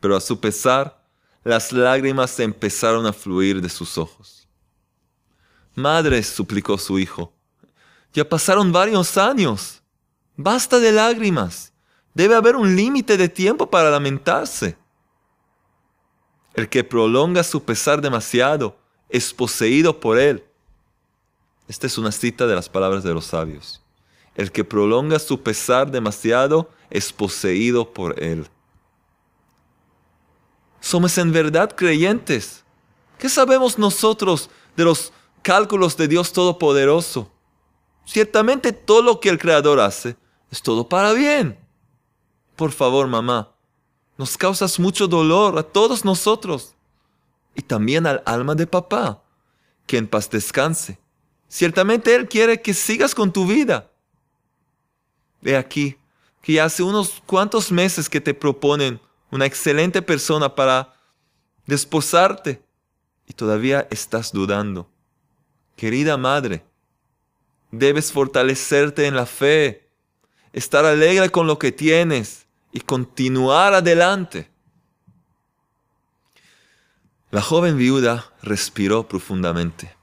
pero 0.00 0.16
a 0.16 0.20
su 0.20 0.38
pesar 0.40 1.04
las 1.44 1.72
lágrimas 1.72 2.38
empezaron 2.40 3.06
a 3.06 3.12
fluir 3.12 3.60
de 3.60 3.68
sus 3.68 3.98
ojos. 3.98 4.47
Madre, 5.78 6.24
suplicó 6.24 6.76
su 6.76 6.98
hijo, 6.98 7.32
ya 8.12 8.28
pasaron 8.28 8.72
varios 8.72 9.16
años. 9.16 9.80
Basta 10.36 10.80
de 10.80 10.90
lágrimas. 10.90 11.72
Debe 12.14 12.34
haber 12.34 12.56
un 12.56 12.74
límite 12.74 13.16
de 13.16 13.28
tiempo 13.28 13.70
para 13.70 13.88
lamentarse. 13.88 14.76
El 16.54 16.68
que 16.68 16.82
prolonga 16.82 17.44
su 17.44 17.62
pesar 17.62 18.00
demasiado 18.00 18.76
es 19.08 19.32
poseído 19.32 20.00
por 20.00 20.18
él. 20.18 20.44
Esta 21.68 21.86
es 21.86 21.96
una 21.96 22.10
cita 22.10 22.48
de 22.48 22.56
las 22.56 22.68
palabras 22.68 23.04
de 23.04 23.14
los 23.14 23.26
sabios. 23.26 23.80
El 24.34 24.50
que 24.50 24.64
prolonga 24.64 25.20
su 25.20 25.40
pesar 25.44 25.92
demasiado 25.92 26.70
es 26.90 27.12
poseído 27.12 27.92
por 27.92 28.20
él. 28.20 28.48
¿Somos 30.80 31.16
en 31.18 31.30
verdad 31.30 31.72
creyentes? 31.76 32.64
¿Qué 33.16 33.28
sabemos 33.28 33.78
nosotros 33.78 34.50
de 34.76 34.84
los 34.84 35.12
cálculos 35.42 35.96
de 35.96 36.08
Dios 36.08 36.32
Todopoderoso? 36.32 37.30
Ciertamente 38.04 38.72
todo 38.72 39.02
lo 39.02 39.20
que 39.20 39.28
el 39.28 39.38
Creador 39.38 39.80
hace 39.80 40.16
es 40.50 40.62
todo 40.62 40.88
para 40.88 41.12
bien. 41.12 41.58
Por 42.56 42.72
favor, 42.72 43.06
mamá, 43.06 43.52
nos 44.16 44.36
causas 44.36 44.78
mucho 44.78 45.06
dolor 45.06 45.58
a 45.58 45.62
todos 45.62 46.04
nosotros 46.04 46.74
y 47.54 47.62
también 47.62 48.06
al 48.06 48.22
alma 48.24 48.54
de 48.54 48.66
papá, 48.66 49.22
que 49.86 49.96
en 49.96 50.08
paz 50.08 50.30
descanse. 50.30 50.98
Ciertamente 51.48 52.14
Él 52.14 52.28
quiere 52.28 52.60
que 52.60 52.74
sigas 52.74 53.14
con 53.14 53.32
tu 53.32 53.46
vida. 53.46 53.90
Ve 55.40 55.56
aquí, 55.56 55.96
que 56.42 56.60
hace 56.60 56.82
unos 56.82 57.22
cuantos 57.26 57.70
meses 57.70 58.08
que 58.08 58.20
te 58.20 58.34
proponen 58.34 59.00
una 59.30 59.46
excelente 59.46 60.02
persona 60.02 60.54
para 60.54 60.94
desposarte 61.66 62.62
y 63.26 63.34
todavía 63.34 63.86
estás 63.90 64.32
dudando. 64.32 64.88
Querida 65.78 66.16
madre, 66.16 66.64
debes 67.70 68.10
fortalecerte 68.10 69.06
en 69.06 69.14
la 69.14 69.26
fe, 69.26 69.88
estar 70.52 70.84
alegre 70.84 71.30
con 71.30 71.46
lo 71.46 71.56
que 71.56 71.70
tienes 71.70 72.48
y 72.72 72.80
continuar 72.80 73.74
adelante. 73.74 74.50
La 77.30 77.40
joven 77.40 77.78
viuda 77.78 78.32
respiró 78.42 79.06
profundamente. 79.06 79.94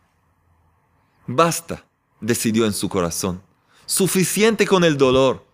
Basta, 1.28 1.84
decidió 2.22 2.66
en 2.66 2.72
su 2.72 2.88
corazón. 2.88 3.44
Suficiente 3.86 4.66
con 4.66 4.86
el 4.86 4.98
dolor. 4.98 5.46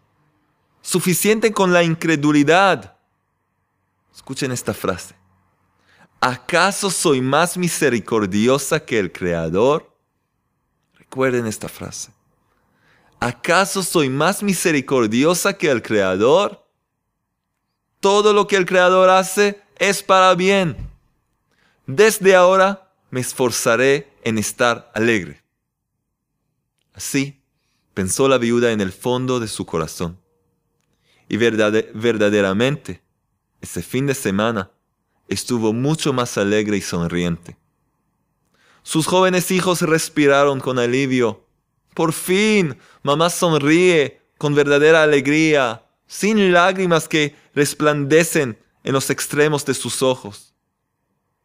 Suficiente 0.84 1.52
con 1.52 1.74
la 1.74 1.82
incredulidad. 1.82 2.96
Escuchen 4.14 4.52
esta 4.52 4.76
frase. 4.76 5.16
¿Acaso 6.20 6.92
soy 6.92 7.22
más 7.22 7.58
misericordiosa 7.58 8.86
que 8.86 9.00
el 9.00 9.12
Creador? 9.12 9.91
Recuerden 11.12 11.46
esta 11.46 11.68
frase. 11.68 12.10
¿Acaso 13.20 13.84
soy 13.84 14.08
más 14.08 14.42
misericordiosa 14.42 15.58
que 15.58 15.70
el 15.70 15.82
Creador? 15.82 16.66
Todo 18.00 18.32
lo 18.32 18.48
que 18.48 18.56
el 18.56 18.66
Creador 18.66 19.10
hace 19.10 19.62
es 19.78 20.02
para 20.04 20.34
bien. 20.36 20.78
Desde 21.86 22.34
ahora 22.34 22.94
me 23.10 23.20
esforzaré 23.20 24.10
en 24.24 24.38
estar 24.38 24.90
alegre. 24.96 25.44
Así 26.94 27.44
pensó 27.94 28.30
la 28.30 28.38
viuda 28.38 28.72
en 28.72 28.80
el 28.80 28.94
fondo 28.94 29.42
de 29.42 29.50
su 29.50 29.66
corazón. 29.66 30.18
Y 31.28 31.36
verdaderamente 31.36 33.02
ese 33.60 33.82
fin 33.82 34.06
de 34.06 34.16
semana 34.16 34.72
estuvo 35.28 35.74
mucho 35.74 36.14
más 36.14 36.38
alegre 36.38 36.78
y 36.78 36.82
sonriente. 36.82 37.58
Sus 38.84 39.08
jóvenes 39.08 39.52
hijos 39.52 39.82
respiraron 39.82 40.60
con 40.60 40.80
alivio. 40.80 41.46
Por 41.94 42.14
fin, 42.14 42.78
mamá 43.04 43.30
sonríe 43.30 44.22
con 44.38 44.56
verdadera 44.56 45.04
alegría, 45.04 45.86
sin 46.08 46.52
lágrimas 46.52 47.08
que 47.08 47.36
resplandecen 47.54 48.58
en 48.84 48.94
los 48.94 49.10
extremos 49.10 49.66
de 49.66 49.74
sus 49.74 50.02
ojos. 50.02 50.54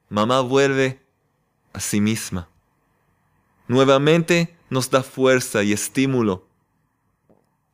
Mamá 0.08 0.40
vuelve 0.40 1.00
a 1.72 1.80
sí 1.80 2.00
misma. 2.00 2.48
Nuevamente 3.68 4.56
nos 4.70 4.90
da 4.90 5.02
fuerza 5.02 5.62
y 5.62 5.72
estímulo. 5.72 6.46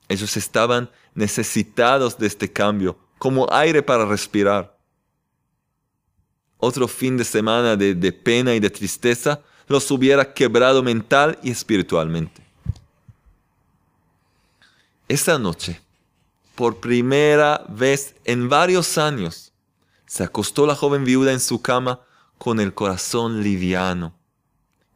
Ellos 0.08 0.36
estaban 0.36 0.90
necesitados 1.14 2.18
de 2.18 2.26
este 2.26 2.50
cambio 2.50 2.98
como 3.18 3.46
aire 3.52 3.82
para 3.82 4.04
respirar. 4.04 4.76
Otro 6.58 6.88
fin 6.88 7.16
de 7.16 7.24
semana 7.24 7.76
de, 7.76 8.12
pena 8.12 8.54
y 8.54 8.60
de 8.60 8.70
tristeza 8.70 9.42
los 9.68 9.90
hubiera 9.90 10.32
quebrado 10.32 10.82
mental 10.82 11.38
y 11.42 11.50
espiritualmente. 11.50 12.42
Esa 15.08 15.38
noche, 15.38 15.80
por 16.54 16.80
primera 16.80 17.64
vez 17.68 18.14
en 18.24 18.48
varios 18.48 18.98
años, 18.98 19.52
se 20.06 20.24
acostó 20.24 20.66
la 20.66 20.74
joven 20.74 21.04
viuda 21.04 21.32
en 21.32 21.40
su 21.40 21.62
cama 21.62 22.00
con 22.38 22.60
el 22.60 22.74
corazón 22.74 23.42
liviano 23.42 24.14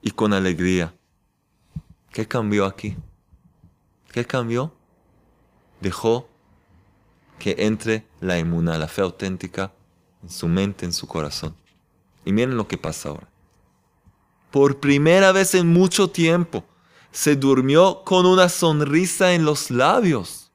y 0.02 0.10
con 0.10 0.32
alegría. 0.32 0.94
¿Qué 2.10 2.26
cambió 2.26 2.64
aquí? 2.64 2.96
¿Qué 4.12 4.24
cambió? 4.24 4.72
Dejó 5.80 6.28
que 7.38 7.56
entre 7.58 8.06
la 8.20 8.38
inmuna, 8.38 8.78
la 8.78 8.88
fe 8.88 9.02
auténtica, 9.02 9.72
en 10.22 10.30
su 10.30 10.48
mente, 10.48 10.86
en 10.86 10.92
su 10.92 11.06
corazón. 11.06 11.54
Y 12.24 12.32
miren 12.32 12.56
lo 12.56 12.66
que 12.66 12.78
pasa 12.78 13.10
ahora. 13.10 13.28
Por 14.56 14.80
primera 14.80 15.32
vez 15.32 15.54
en 15.54 15.68
mucho 15.68 16.08
tiempo, 16.08 16.64
se 17.12 17.36
durmió 17.36 18.02
con 18.04 18.24
una 18.24 18.48
sonrisa 18.48 19.34
en 19.34 19.44
los 19.44 19.70
labios. 19.70 20.50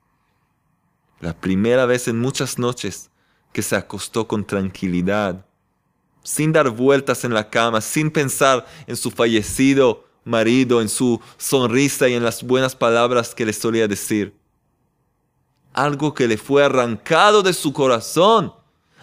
La 1.19 1.39
primera 1.39 1.85
vez 1.85 2.07
en 2.07 2.17
muchas 2.17 2.57
noches 2.57 3.11
que 3.53 3.61
se 3.61 3.75
acostó 3.75 4.27
con 4.27 4.43
tranquilidad, 4.43 5.45
sin 6.23 6.51
dar 6.51 6.71
vueltas 6.71 7.23
en 7.25 7.35
la 7.35 7.47
cama, 7.47 7.79
sin 7.79 8.09
pensar 8.09 8.65
en 8.87 8.97
su 8.97 9.11
fallecido 9.11 10.03
marido, 10.23 10.81
en 10.81 10.89
su 10.89 11.21
sonrisa 11.37 12.09
y 12.09 12.15
en 12.15 12.23
las 12.23 12.41
buenas 12.41 12.75
palabras 12.75 13.35
que 13.35 13.45
le 13.45 13.53
solía 13.53 13.87
decir. 13.87 14.35
Algo 15.73 16.15
que 16.15 16.27
le 16.27 16.37
fue 16.39 16.65
arrancado 16.65 17.43
de 17.43 17.53
su 17.53 17.71
corazón, 17.71 18.51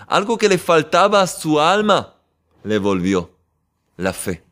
algo 0.08 0.36
que 0.36 0.48
le 0.48 0.58
faltaba 0.58 1.22
a 1.22 1.28
su 1.28 1.60
alma, 1.60 2.16
le 2.64 2.78
volvió 2.78 3.30
la 3.96 4.12
fe, 4.12 4.47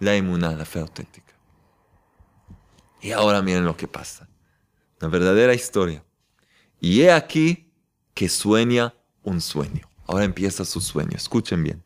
la 0.00 0.16
inmunidad, 0.16 0.56
la 0.56 0.64
fe 0.64 0.80
auténtica. 0.80 1.32
Y 3.00 3.12
ahora 3.12 3.40
miren 3.42 3.64
lo 3.64 3.76
que 3.76 3.86
pasa. 3.86 4.28
Una 5.00 5.10
verdadera 5.10 5.54
historia. 5.54 6.04
Y 6.80 7.02
he 7.02 7.12
aquí 7.12 7.70
que 8.14 8.28
sueña 8.28 8.94
un 9.22 9.40
sueño. 9.40 9.88
Ahora 10.06 10.24
empieza 10.24 10.64
su 10.64 10.80
sueño. 10.80 11.12
Escuchen 11.16 11.62
bien. 11.62 11.82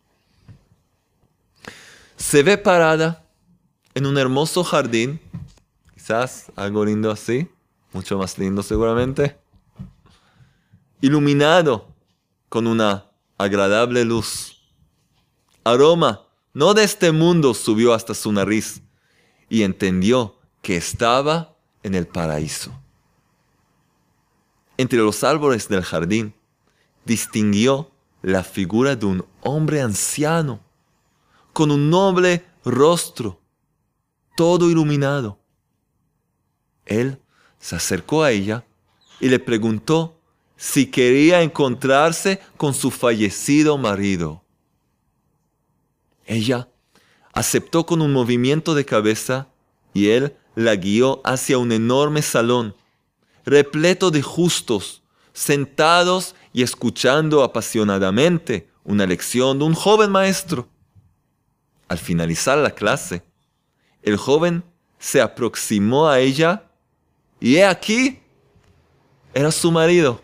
Se 2.17 2.43
ve 2.43 2.57
parada 2.57 3.25
en 3.95 4.07
un 4.07 4.17
hermoso 4.17 4.65
jardín. 4.65 5.21
Quizás 5.93 6.51
algo 6.57 6.85
lindo 6.85 7.11
así. 7.11 7.49
Mucho 7.93 8.19
más 8.19 8.39
lindo 8.39 8.63
seguramente. 8.63 9.37
Iluminado 11.01 11.89
con 12.49 12.67
una 12.67 13.11
agradable 13.39 14.05
luz. 14.05 14.63
Aroma 15.65 16.24
no 16.55 16.73
de 16.73 16.85
este 16.85 17.11
mundo 17.11 17.53
subió 17.53 17.93
hasta 17.93 18.15
su 18.15 18.33
nariz 18.33 18.81
y 19.49 19.63
entendió 19.63 20.39
que 20.63 20.77
estaba 20.77 21.57
en 21.83 21.95
el 21.95 22.07
paraíso. 22.07 22.73
Entre 24.77 24.99
los 25.01 25.23
árboles 25.25 25.69
del 25.69 25.83
jardín 25.83 26.35
distinguió 27.05 27.91
la 28.23 28.43
figura 28.43 28.97
de 28.97 29.07
un 29.07 29.25
hombre 29.43 29.83
anciano, 29.83 30.61
con 31.53 31.71
un 31.71 31.91
noble 31.91 32.45
rostro, 32.65 33.41
todo 34.37 34.71
iluminado. 34.71 35.39
Él 36.87 37.21
se 37.59 37.77
acercó 37.77 38.23
a 38.23 38.31
ella 38.31 38.65
y 39.21 39.29
le 39.29 39.39
preguntó 39.39 40.21
si 40.57 40.87
quería 40.87 41.43
encontrarse 41.43 42.41
con 42.57 42.75
su 42.75 42.91
fallecido 42.91 43.77
marido. 43.77 44.44
Ella 46.27 46.69
aceptó 47.33 47.85
con 47.87 48.01
un 48.01 48.13
movimiento 48.13 48.75
de 48.75 48.85
cabeza 48.85 49.49
y 49.93 50.09
él 50.09 50.37
la 50.55 50.77
guió 50.77 51.21
hacia 51.25 51.59
un 51.59 51.73
enorme 51.73 52.23
salón, 52.23 52.75
repleto 53.45 54.11
de 54.11 54.23
justos, 54.23 55.03
sentados 55.33 56.35
y 56.53 56.63
escuchando 56.63 57.43
apasionadamente 57.43 58.69
una 58.85 59.07
lección 59.07 59.59
de 59.59 59.65
un 59.65 59.75
joven 59.75 60.11
maestro. 60.11 60.69
Al 61.89 61.99
finalizar 61.99 62.57
la 62.59 62.71
clase, 62.71 63.23
el 64.03 64.17
joven 64.17 64.63
se 64.99 65.21
aproximó 65.21 66.09
a 66.09 66.21
ella 66.21 66.65
y 67.41 67.57
he 67.57 67.65
aquí, 67.65 68.21
era 69.35 69.51
su 69.51 69.71
marido. 69.71 70.23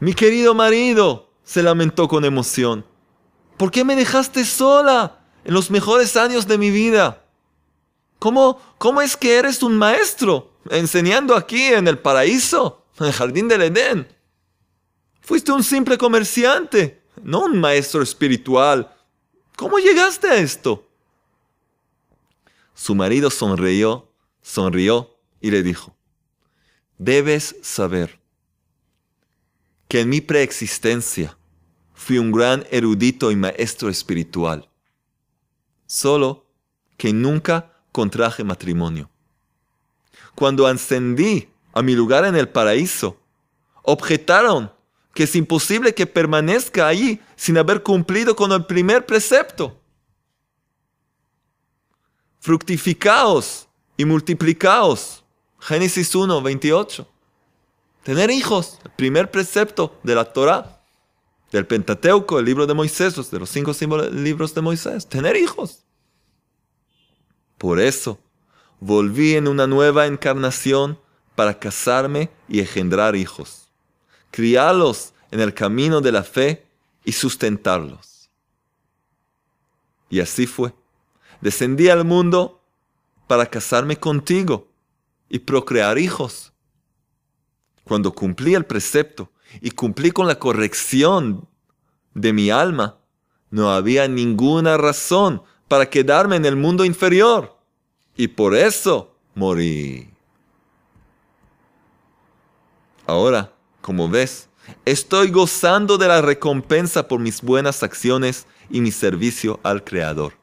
Mi 0.00 0.14
querido 0.14 0.54
marido, 0.54 1.29
se 1.50 1.64
lamentó 1.64 2.06
con 2.06 2.24
emoción, 2.24 2.86
¿por 3.56 3.72
qué 3.72 3.82
me 3.84 3.96
dejaste 3.96 4.44
sola? 4.44 5.16
en 5.44 5.52
los 5.52 5.68
mejores 5.68 6.16
años 6.16 6.46
de 6.46 6.58
mi 6.58 6.70
vida. 6.70 7.24
¿Cómo, 8.20 8.60
¿Cómo 8.78 9.02
es 9.02 9.16
que 9.16 9.36
eres 9.36 9.60
un 9.64 9.76
maestro 9.76 10.52
enseñando 10.70 11.34
aquí 11.34 11.64
en 11.64 11.88
el 11.88 11.98
paraíso, 11.98 12.86
en 13.00 13.06
el 13.06 13.12
jardín 13.12 13.48
del 13.48 13.62
Edén? 13.62 14.06
Fuiste 15.22 15.50
un 15.50 15.64
simple 15.64 15.98
comerciante, 15.98 17.02
no 17.20 17.46
un 17.46 17.58
maestro 17.58 18.00
espiritual. 18.00 18.94
¿Cómo 19.56 19.80
llegaste 19.80 20.28
a 20.28 20.36
esto? 20.36 20.86
Su 22.74 22.94
marido 22.94 23.28
sonrió, 23.28 24.12
sonrió 24.40 25.18
y 25.40 25.50
le 25.50 25.64
dijo, 25.64 25.96
debes 26.96 27.56
saber 27.62 28.20
que 29.88 30.02
en 30.02 30.10
mi 30.10 30.20
preexistencia 30.20 31.36
fui 32.00 32.16
un 32.16 32.32
gran 32.32 32.64
erudito 32.70 33.30
y 33.30 33.36
maestro 33.36 33.90
espiritual 33.90 34.66
solo 35.86 36.46
que 36.96 37.12
nunca 37.12 37.72
contraje 37.92 38.42
matrimonio. 38.42 39.10
Cuando 40.34 40.66
ascendí 40.66 41.48
a 41.74 41.82
mi 41.82 41.94
lugar 41.94 42.24
en 42.24 42.36
el 42.36 42.48
paraíso, 42.48 43.18
objetaron 43.82 44.72
que 45.12 45.24
es 45.24 45.36
imposible 45.36 45.92
que 45.92 46.06
permanezca 46.06 46.86
allí 46.86 47.20
sin 47.36 47.58
haber 47.58 47.82
cumplido 47.82 48.34
con 48.34 48.50
el 48.52 48.64
primer 48.64 49.04
precepto. 49.04 49.78
Fructificaos 52.38 53.68
y 53.98 54.06
multiplicaos. 54.06 55.22
Génesis 55.58 56.14
1, 56.14 56.40
28. 56.40 57.06
Tener 58.04 58.30
hijos, 58.30 58.78
el 58.84 58.90
primer 58.92 59.30
precepto 59.30 59.98
de 60.02 60.14
la 60.14 60.24
Torah 60.24 60.79
del 61.50 61.66
Pentateuco, 61.66 62.38
el 62.38 62.44
libro 62.44 62.66
de 62.66 62.74
Moisés, 62.74 63.30
de 63.30 63.38
los 63.38 63.50
cinco 63.50 63.72
libros 64.12 64.54
de 64.54 64.60
Moisés, 64.60 65.08
tener 65.08 65.36
hijos. 65.36 65.84
Por 67.58 67.80
eso, 67.80 68.18
volví 68.78 69.34
en 69.34 69.48
una 69.48 69.66
nueva 69.66 70.06
encarnación 70.06 70.98
para 71.34 71.58
casarme 71.58 72.30
y 72.48 72.60
engendrar 72.60 73.16
hijos, 73.16 73.70
criarlos 74.30 75.12
en 75.30 75.40
el 75.40 75.54
camino 75.54 76.00
de 76.00 76.12
la 76.12 76.22
fe 76.22 76.66
y 77.04 77.12
sustentarlos. 77.12 78.30
Y 80.08 80.20
así 80.20 80.46
fue. 80.46 80.72
Descendí 81.40 81.88
al 81.88 82.04
mundo 82.04 82.60
para 83.26 83.46
casarme 83.46 83.96
contigo 83.96 84.68
y 85.28 85.38
procrear 85.38 85.98
hijos. 85.98 86.52
Cuando 87.84 88.12
cumplí 88.12 88.54
el 88.54 88.66
precepto 88.66 89.30
y 89.60 89.70
cumplí 89.70 90.10
con 90.10 90.26
la 90.26 90.38
corrección 90.38 91.48
de 92.14 92.32
mi 92.32 92.50
alma, 92.50 92.98
no 93.50 93.72
había 93.72 94.06
ninguna 94.08 94.76
razón 94.76 95.42
para 95.68 95.88
quedarme 95.88 96.36
en 96.36 96.44
el 96.44 96.56
mundo 96.56 96.84
inferior. 96.84 97.56
Y 98.16 98.28
por 98.28 98.54
eso 98.54 99.14
morí. 99.34 100.10
Ahora, 103.06 103.52
como 103.80 104.08
ves, 104.08 104.48
estoy 104.84 105.30
gozando 105.30 105.98
de 105.98 106.08
la 106.08 106.22
recompensa 106.22 107.08
por 107.08 107.18
mis 107.18 107.40
buenas 107.42 107.82
acciones 107.82 108.46
y 108.70 108.80
mi 108.80 108.92
servicio 108.92 109.58
al 109.62 109.82
Creador. 109.82 110.34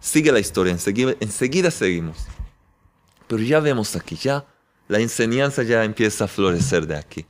Sigue 0.00 0.32
la 0.32 0.40
historia, 0.40 0.72
enseguida, 0.72 1.14
enseguida 1.20 1.70
seguimos. 1.70 2.26
Pero 3.28 3.42
ya 3.42 3.60
vemos 3.60 3.94
aquí, 3.96 4.16
ya 4.16 4.44
la 4.88 4.98
enseñanza 4.98 5.62
ya 5.62 5.84
empieza 5.84 6.24
a 6.24 6.28
florecer 6.28 6.86
de 6.86 6.96
aquí. 6.96 7.24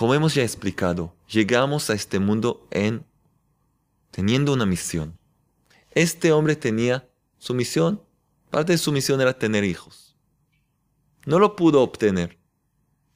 Como 0.00 0.14
hemos 0.14 0.34
ya 0.34 0.42
explicado, 0.42 1.14
llegamos 1.28 1.90
a 1.90 1.92
este 1.92 2.18
mundo 2.20 2.66
en 2.70 3.04
teniendo 4.10 4.54
una 4.54 4.64
misión. 4.64 5.18
Este 5.90 6.32
hombre 6.32 6.56
tenía 6.56 7.06
su 7.36 7.52
misión, 7.52 8.02
parte 8.48 8.72
de 8.72 8.78
su 8.78 8.92
misión 8.92 9.20
era 9.20 9.38
tener 9.38 9.62
hijos. 9.62 10.16
No 11.26 11.38
lo 11.38 11.54
pudo 11.54 11.82
obtener 11.82 12.38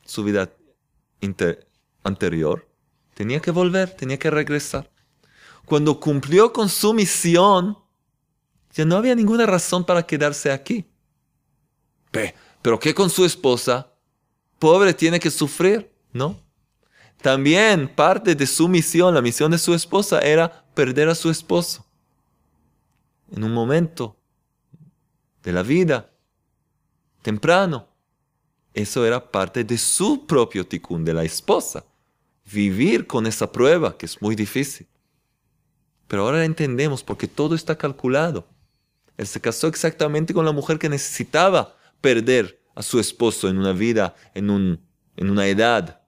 su 0.05 0.25
vida 0.25 0.53
anterior. 2.03 2.69
Tenía 3.15 3.41
que 3.41 3.51
volver, 3.51 3.93
tenía 3.93 4.19
que 4.19 4.31
regresar. 4.31 4.93
Cuando 5.65 5.99
cumplió 5.99 6.53
con 6.53 6.69
su 6.69 6.93
misión, 6.93 7.79
ya 8.75 8.85
no 8.85 8.97
había 8.97 9.15
ninguna 9.15 9.47
razón 9.47 9.87
para 9.87 10.07
quedarse 10.07 10.53
aquí. 10.53 10.85
Pero 12.61 12.79
¿qué 12.79 12.93
con 12.95 13.09
su 13.09 13.25
esposa? 13.25 13.91
Pobre 14.59 14.93
tiene 14.93 15.19
que 15.19 15.31
sufrir, 15.31 15.91
¿no? 16.13 16.44
También 17.25 17.89
parte 17.89 18.35
de 18.35 18.47
su 18.47 18.69
misión, 18.69 19.15
la 19.15 19.23
misión 19.23 19.51
de 19.51 19.57
su 19.57 19.73
esposa, 19.73 20.21
era 20.21 20.63
perder 20.75 21.09
a 21.09 21.15
su 21.15 21.31
esposo. 21.31 21.83
En 23.35 23.43
un 23.45 23.51
momento 23.51 24.15
de 25.43 25.51
la 25.51 25.63
vida, 25.63 26.11
temprano. 27.23 27.89
Eso 28.75 29.07
era 29.07 29.31
parte 29.31 29.65
de 29.65 29.79
su 29.79 30.27
propio 30.27 30.67
ticún, 30.67 31.03
de 31.03 31.15
la 31.15 31.25
esposa. 31.25 31.87
Vivir 32.53 33.07
con 33.07 33.27
esa 33.27 33.51
prueba, 33.51 33.97
que 33.97 34.05
es 34.05 34.21
muy 34.21 34.35
difícil. 34.35 34.87
Pero 36.07 36.25
ahora 36.25 36.45
entendemos 36.45 37.03
porque 37.03 37.27
todo 37.27 37.55
está 37.55 37.79
calculado. 37.79 38.47
Él 39.17 39.27
se 39.27 39.41
casó 39.41 39.69
exactamente 39.69 40.35
con 40.35 40.45
la 40.45 40.53
mujer 40.53 40.79
que 40.79 40.91
necesitaba 40.91 41.75
perder 42.03 42.61
a 42.75 42.83
su 42.83 43.01
esposo 43.01 43.49
en 43.49 43.57
una 43.57 43.73
vida, 43.73 44.15
en, 44.35 44.51
un, 44.51 44.79
en 45.17 45.31
una 45.31 45.47
edad 45.47 46.04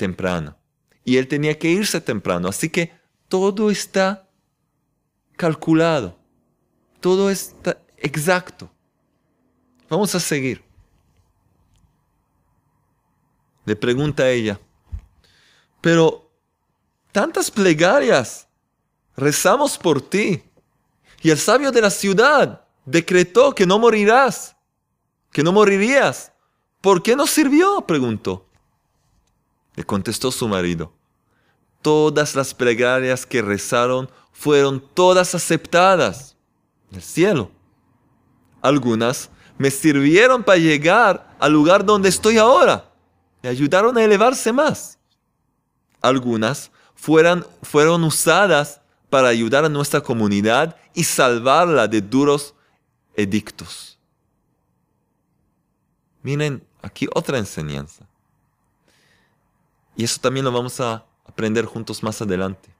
temprana. 0.00 0.56
Y 1.04 1.18
él 1.18 1.28
tenía 1.28 1.58
que 1.58 1.68
irse 1.68 2.00
temprano. 2.00 2.48
Así 2.48 2.70
que 2.70 2.90
todo 3.28 3.70
está 3.70 4.26
calculado. 5.36 6.16
Todo 7.00 7.28
está 7.28 7.76
exacto. 7.98 8.70
Vamos 9.90 10.14
a 10.14 10.20
seguir. 10.20 10.64
Le 13.66 13.76
pregunta 13.76 14.22
a 14.22 14.30
ella, 14.30 14.58
pero 15.82 16.32
tantas 17.12 17.50
plegarias, 17.50 18.48
rezamos 19.14 19.76
por 19.76 20.00
ti. 20.00 20.42
Y 21.20 21.28
el 21.28 21.36
sabio 21.36 21.70
de 21.70 21.82
la 21.82 21.90
ciudad 21.90 22.64
decretó 22.86 23.54
que 23.54 23.66
no 23.66 23.78
morirás, 23.78 24.56
que 25.30 25.42
no 25.42 25.52
morirías. 25.52 26.32
¿Por 26.80 27.02
qué 27.02 27.14
no 27.14 27.26
sirvió? 27.26 27.82
preguntó. 27.82 28.49
Le 29.80 29.84
contestó 29.86 30.30
su 30.30 30.46
marido. 30.46 30.92
Todas 31.80 32.34
las 32.34 32.52
plegarias 32.52 33.24
que 33.24 33.40
rezaron 33.40 34.10
fueron 34.30 34.78
todas 34.92 35.34
aceptadas 35.34 36.36
del 36.90 37.00
cielo. 37.00 37.50
Algunas 38.60 39.30
me 39.56 39.70
sirvieron 39.70 40.44
para 40.44 40.58
llegar 40.58 41.34
al 41.40 41.54
lugar 41.54 41.82
donde 41.82 42.10
estoy 42.10 42.36
ahora. 42.36 42.92
Me 43.42 43.48
ayudaron 43.48 43.96
a 43.96 44.04
elevarse 44.04 44.52
más. 44.52 44.98
Algunas 46.02 46.70
fueron, 46.94 48.04
usadas 48.04 48.82
para 49.08 49.28
ayudar 49.28 49.64
a 49.64 49.70
nuestra 49.70 50.02
comunidad 50.02 50.76
y 50.92 51.04
salvarla 51.04 51.88
de 51.88 52.02
duros 52.02 52.52
edictos. 53.14 53.98
Miren, 56.22 56.62
aquí 56.82 57.08
otra 57.14 57.38
enseñanza. 57.38 58.09
Y 60.00 60.04
eso 60.04 60.18
también 60.18 60.46
lo 60.46 60.50
vamos 60.50 60.80
a 60.80 61.04
aprender 61.26 61.66
juntos 61.66 62.02
más 62.02 62.22
adelante. 62.22 62.70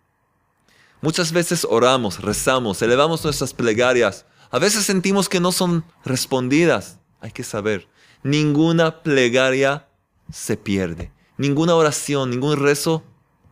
Muchas 1.02 1.33
veces 1.33 1.66
oramos, 1.68 2.22
rezamos, 2.22 2.80
elevamos 2.80 3.22
nuestras 3.22 3.52
plegarias. 3.52 4.24
A 4.50 4.59
veces 4.59 4.87
sentimos 4.87 5.28
que 5.28 5.38
no 5.38 5.52
son 5.52 5.85
respondidas. 6.02 6.98
Hay 7.20 7.30
que 7.30 7.44
saber, 7.44 7.87
ninguna 8.22 9.02
plegaria 9.02 9.87
se 10.33 10.56
pierde. 10.56 11.12
Ninguna 11.37 11.74
oración, 11.74 12.30
ningún 12.30 12.56
rezo 12.56 13.04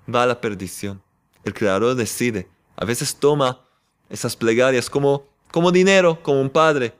va 0.08 0.22
a 0.22 0.26
la 0.26 0.40
perdición. 0.40 1.02
El 1.44 1.52
Creador 1.52 1.94
decide. 1.94 2.48
A 2.74 2.86
veces 2.86 3.16
toma 3.16 3.60
esas 4.08 4.34
plegarias 4.34 4.88
como, 4.88 5.26
como 5.50 5.72
dinero, 5.72 6.22
como 6.22 6.40
un 6.40 6.48
padre 6.48 6.94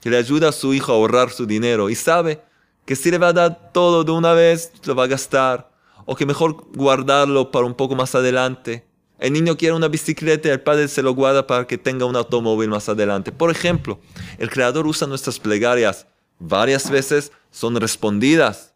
que 0.00 0.08
le 0.08 0.18
ayuda 0.18 0.50
a 0.50 0.52
su 0.52 0.72
hijo 0.72 0.92
a 0.92 0.94
ahorrar 0.94 1.30
su 1.30 1.46
dinero 1.46 1.90
y 1.90 1.96
sabe 1.96 2.44
que 2.84 2.96
si 2.96 3.10
le 3.10 3.18
va 3.18 3.28
a 3.28 3.32
dar 3.32 3.72
todo 3.72 4.04
de 4.04 4.12
una 4.12 4.32
vez, 4.32 4.72
lo 4.84 4.94
va 4.94 5.04
a 5.04 5.08
gastar, 5.08 5.70
o 6.04 6.14
que 6.14 6.26
mejor 6.26 6.66
guardarlo 6.74 7.50
para 7.50 7.66
un 7.66 7.74
poco 7.74 7.94
más 7.94 8.14
adelante. 8.14 8.86
El 9.18 9.32
niño 9.32 9.56
quiere 9.56 9.74
una 9.74 9.88
bicicleta 9.88 10.48
y 10.48 10.50
el 10.50 10.60
padre 10.60 10.88
se 10.88 11.02
lo 11.02 11.14
guarda 11.14 11.46
para 11.46 11.66
que 11.66 11.78
tenga 11.78 12.04
un 12.04 12.16
automóvil 12.16 12.68
más 12.68 12.88
adelante. 12.88 13.32
Por 13.32 13.50
ejemplo, 13.50 13.98
el 14.38 14.50
Creador 14.50 14.86
usa 14.86 15.06
nuestras 15.06 15.38
plegarias 15.38 16.06
varias 16.38 16.90
veces, 16.90 17.32
son 17.50 17.76
respondidas, 17.76 18.74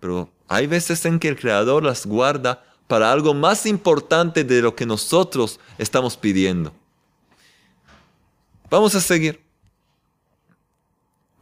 pero 0.00 0.30
hay 0.48 0.66
veces 0.66 1.04
en 1.04 1.18
que 1.18 1.28
el 1.28 1.38
Creador 1.38 1.82
las 1.82 2.06
guarda 2.06 2.64
para 2.86 3.12
algo 3.12 3.34
más 3.34 3.66
importante 3.66 4.44
de 4.44 4.62
lo 4.62 4.74
que 4.74 4.86
nosotros 4.86 5.58
estamos 5.78 6.16
pidiendo. 6.16 6.72
Vamos 8.70 8.94
a 8.94 9.00
seguir. 9.00 9.42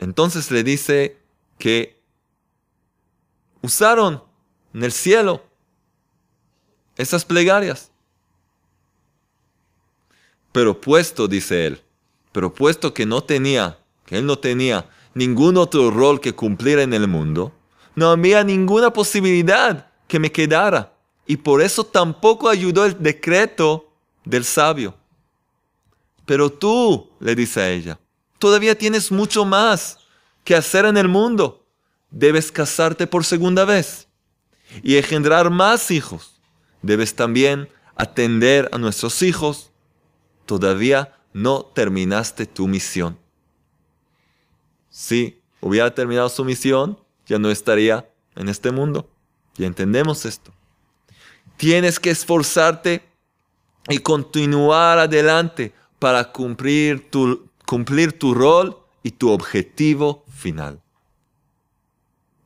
Entonces 0.01 0.51
le 0.51 0.64
dice 0.64 1.18
que 1.59 1.99
usaron 3.62 4.23
en 4.75 4.85
el 4.85 4.92
cielo 4.92 5.42
esas 6.96 7.25
plegarias. 7.25 7.90
Pero 10.53 10.81
puesto, 10.81 11.29
dice 11.29 11.66
él, 11.66 11.83
pero 12.33 12.53
puesto 12.53 12.92
que 12.92 13.07
no 13.07 13.23
tenía, 13.23 13.79
que 14.05 14.18
él 14.18 14.27
no 14.27 14.38
tenía 14.38 14.88
ningún 15.14 15.57
otro 15.57 15.90
rol 15.90 16.20
que 16.20 16.35
cumplir 16.35 16.79
en 16.79 16.92
el 16.92 17.07
mundo, 17.09 17.53
no 17.94 18.11
había 18.11 18.44
ninguna 18.44 18.92
posibilidad 18.92 19.90
que 20.07 20.18
me 20.18 20.33
quedara. 20.33 20.92
Y 21.27 21.37
por 21.37 21.62
eso 21.62 21.85
tampoco 21.85 22.49
ayudó 22.49 22.85
el 22.85 23.01
decreto 23.01 23.92
del 24.25 24.44
sabio. 24.44 24.96
Pero 26.27 26.51
tú, 26.51 27.11
le 27.20 27.35
dice 27.35 27.61
a 27.61 27.70
ella, 27.70 27.99
todavía 28.38 28.77
tienes 28.77 29.12
mucho 29.12 29.44
más 29.44 29.99
que 30.44 30.55
hacer 30.55 30.85
en 30.85 30.96
el 30.96 31.09
mundo. 31.09 31.60
Debes 32.11 32.51
casarte 32.51 33.07
por 33.07 33.25
segunda 33.25 33.64
vez 33.64 34.09
y 34.83 34.96
engendrar 34.96 35.51
más 35.51 35.90
hijos. 35.90 36.40
Debes 36.83 37.14
también 37.14 37.68
atender 37.96 38.68
a 38.73 38.79
nuestros 38.79 39.23
hijos. 39.23 39.70
Todavía 40.46 41.16
no 41.33 41.64
terminaste 41.64 42.46
tu 42.46 42.66
misión. 42.66 43.18
Si 44.88 45.40
hubiera 45.61 45.94
terminado 45.94 46.29
su 46.29 46.44
misión, 46.44 46.99
ya 47.27 47.38
no 47.38 47.51
estaría 47.51 48.11
en 48.35 48.49
este 48.49 48.73
mundo. 48.73 49.09
Ya 49.57 49.66
entendemos 49.66 50.25
esto. 50.25 50.53
Tienes 51.57 52.01
que 52.01 52.11
esforzarte 52.11 53.05
y 53.88 53.99
continuar 53.99 54.99
adelante 54.99 55.73
para 55.99 56.33
cumplir 56.33 57.11
tu, 57.11 57.49
cumplir 57.66 58.18
tu 58.18 58.35
rol 58.35 58.79
y 59.03 59.12
tu 59.12 59.31
objetivo 59.31 60.25
final. 60.29 60.81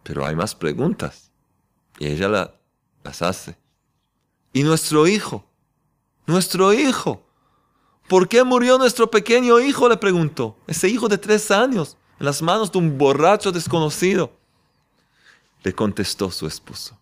Pero 0.04 0.24
hay 0.24 0.36
más 0.36 0.54
preguntas. 0.54 1.32
Y 1.98 2.06
ella 2.06 2.52
las 3.02 3.22
hace. 3.22 3.56
¿Y 4.52 4.62
nuestro 4.62 5.08
hijo? 5.08 5.44
Nuestro 6.26 6.72
hijo. 6.72 7.26
¿Por 8.08 8.28
qué 8.28 8.44
murió 8.44 8.78
nuestro 8.78 9.10
pequeño 9.10 9.58
hijo? 9.58 9.88
Le 9.88 9.96
preguntó. 9.96 10.56
Ese 10.68 10.88
hijo 10.88 11.08
de 11.08 11.18
tres 11.18 11.50
años, 11.50 11.96
en 12.20 12.26
las 12.26 12.40
manos 12.40 12.70
de 12.70 12.78
un 12.78 12.96
borracho 12.96 13.50
desconocido. 13.50 14.30
Le 15.64 15.74
contestó 15.74 16.30
su 16.30 16.46
esposo. 16.46 16.96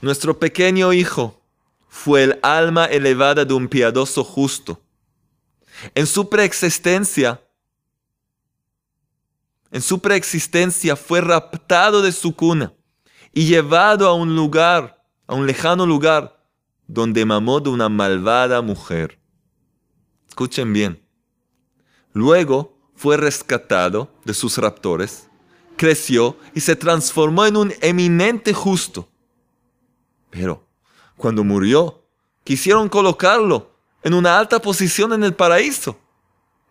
Nuestro 0.00 0.38
pequeño 0.38 0.92
hijo 0.92 1.40
fue 1.88 2.22
el 2.24 2.38
alma 2.42 2.86
elevada 2.86 3.44
de 3.44 3.54
un 3.54 3.68
piadoso 3.68 4.22
justo. 4.22 4.80
En 5.94 6.06
su 6.06 6.28
preexistencia, 6.28 7.40
en 9.74 9.82
su 9.82 9.98
preexistencia 9.98 10.94
fue 10.94 11.20
raptado 11.20 12.00
de 12.00 12.12
su 12.12 12.36
cuna 12.36 12.72
y 13.32 13.46
llevado 13.46 14.06
a 14.06 14.14
un 14.14 14.36
lugar, 14.36 15.04
a 15.26 15.34
un 15.34 15.48
lejano 15.48 15.84
lugar, 15.84 16.40
donde 16.86 17.24
mamó 17.24 17.58
de 17.58 17.70
una 17.70 17.88
malvada 17.88 18.62
mujer. 18.62 19.18
Escuchen 20.28 20.72
bien. 20.72 21.04
Luego 22.12 22.78
fue 22.94 23.16
rescatado 23.16 24.12
de 24.24 24.32
sus 24.32 24.58
raptores, 24.58 25.28
creció 25.76 26.36
y 26.54 26.60
se 26.60 26.76
transformó 26.76 27.44
en 27.44 27.56
un 27.56 27.74
eminente 27.80 28.54
justo. 28.54 29.08
Pero 30.30 30.68
cuando 31.16 31.42
murió, 31.42 32.06
quisieron 32.44 32.88
colocarlo 32.88 33.72
en 34.04 34.14
una 34.14 34.38
alta 34.38 34.62
posición 34.62 35.12
en 35.14 35.24
el 35.24 35.34
paraíso. 35.34 35.98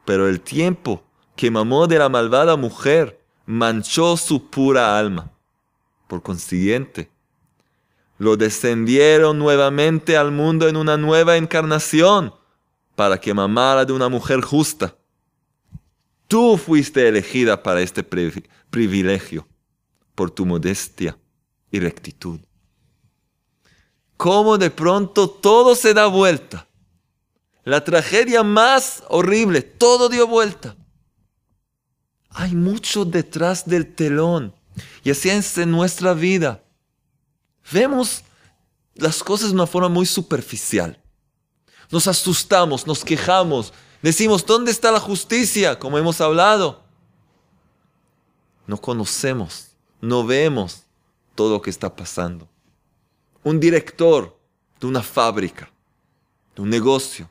Pero 0.05 0.29
el 0.29 0.39
tiempo 0.39 1.03
que 1.35 1.51
mamó 1.51 1.87
de 1.87 1.99
la 1.99 2.09
malvada 2.09 2.55
mujer 2.55 3.19
manchó 3.45 4.17
su 4.17 4.49
pura 4.49 4.97
alma. 4.97 5.31
Por 6.07 6.21
consiguiente, 6.21 7.09
lo 8.17 8.37
descendieron 8.37 9.39
nuevamente 9.39 10.15
al 10.17 10.31
mundo 10.31 10.67
en 10.67 10.77
una 10.77 10.97
nueva 10.97 11.37
encarnación 11.37 12.33
para 12.95 13.19
que 13.19 13.33
mamara 13.33 13.85
de 13.85 13.93
una 13.93 14.09
mujer 14.09 14.41
justa. 14.41 14.95
Tú 16.27 16.57
fuiste 16.57 17.07
elegida 17.07 17.61
para 17.61 17.81
este 17.81 18.03
privilegio 18.03 19.47
por 20.15 20.31
tu 20.31 20.45
modestia 20.45 21.17
y 21.71 21.79
rectitud. 21.79 22.39
Cómo 24.17 24.57
de 24.57 24.69
pronto 24.69 25.29
todo 25.29 25.75
se 25.75 25.93
da 25.93 26.05
vuelta. 26.05 26.67
La 27.63 27.83
tragedia 27.83 28.43
más 28.43 29.03
horrible, 29.09 29.61
todo 29.61 30.09
dio 30.09 30.27
vuelta. 30.27 30.75
Hay 32.33 32.55
mucho 32.55 33.05
detrás 33.05 33.65
del 33.65 33.93
telón. 33.93 34.53
Y 35.03 35.11
así 35.11 35.29
es 35.29 35.57
en 35.57 35.71
nuestra 35.71 36.13
vida. 36.13 36.63
Vemos 37.71 38.23
las 38.95 39.23
cosas 39.23 39.49
de 39.49 39.55
una 39.55 39.67
forma 39.67 39.89
muy 39.89 40.05
superficial. 40.05 40.99
Nos 41.91 42.07
asustamos, 42.07 42.87
nos 42.87 43.03
quejamos, 43.03 43.73
decimos, 44.01 44.45
¿dónde 44.45 44.71
está 44.71 44.91
la 44.91 44.99
justicia? 44.99 45.77
Como 45.77 45.97
hemos 45.97 46.19
hablado. 46.21 46.83
No 48.65 48.77
conocemos, 48.77 49.67
no 50.01 50.25
vemos 50.25 50.83
todo 51.35 51.53
lo 51.53 51.61
que 51.61 51.69
está 51.69 51.95
pasando. 51.95 52.47
Un 53.43 53.59
director 53.59 54.37
de 54.79 54.87
una 54.87 55.03
fábrica, 55.03 55.71
de 56.55 56.61
un 56.61 56.69
negocio, 56.69 57.29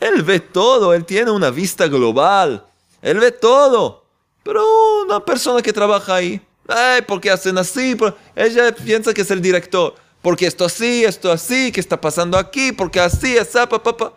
él 0.00 0.22
ve 0.22 0.40
todo, 0.40 0.92
él 0.92 1.04
tiene 1.04 1.30
una 1.30 1.50
vista 1.50 1.86
global, 1.86 2.66
él 3.04 3.18
ve 3.20 3.30
todo 3.30 4.02
Pero 4.42 4.64
una 5.04 5.20
persona 5.20 5.60
que 5.60 5.72
trabaja 5.72 6.16
ahí, 6.16 6.40
ay, 6.66 7.02
¿por 7.02 7.20
qué 7.20 7.30
hacen 7.30 7.58
así? 7.58 7.96
Ella 8.34 8.74
piensa 8.74 9.12
que 9.12 9.20
es 9.20 9.30
el 9.30 9.42
director. 9.42 9.94
Porque 10.22 10.46
esto 10.46 10.64
así, 10.64 11.04
esto 11.04 11.30
así, 11.30 11.70
¿qué 11.70 11.80
está 11.80 12.00
pasando 12.00 12.38
aquí? 12.38 12.72
Porque 12.72 12.98
así, 12.98 13.36
esa, 13.36 13.68
papá. 13.68 14.14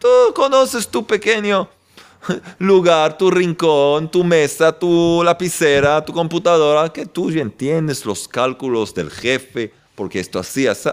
Tú 0.00 0.08
conoces 0.34 0.88
tu 0.88 1.06
pequeño 1.06 1.68
lugar, 2.58 3.16
tu 3.16 3.30
rincón, 3.30 4.10
tu 4.10 4.24
mesa, 4.24 4.76
tu 4.76 5.22
lapicera, 5.24 6.04
tu 6.04 6.12
computadora, 6.12 6.92
que 6.92 7.06
tú 7.06 7.30
ya 7.30 7.40
entiendes 7.40 8.04
los 8.04 8.26
cálculos 8.26 8.92
del 8.94 9.10
jefe, 9.10 9.72
porque 9.94 10.18
esto 10.18 10.40
así, 10.40 10.66
así. 10.66 10.88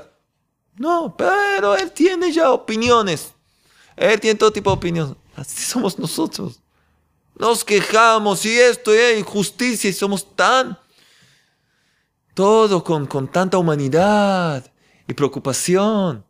No, 0.78 1.16
pero 1.18 1.76
él 1.76 1.92
tiene 1.92 2.32
ya 2.32 2.52
opiniones. 2.52 3.34
Él 3.96 4.20
tiene 4.20 4.38
todo 4.38 4.52
tipo 4.52 4.70
de 4.70 4.76
opiniones. 4.76 5.16
Así 5.36 5.64
somos 5.64 5.98
nosotros. 5.98 6.60
Nos 7.38 7.64
quejamos 7.64 8.46
y 8.46 8.58
esto 8.58 8.94
y 8.96 9.20
injusticia 9.20 9.90
y 9.90 9.94
somos 9.94 10.36
tan... 10.36 10.78
Todo 12.34 12.84
con, 12.84 13.06
con 13.06 13.30
tanta 13.30 13.58
humanidad 13.58 14.70
y 15.08 15.14
preocupación. 15.14 16.26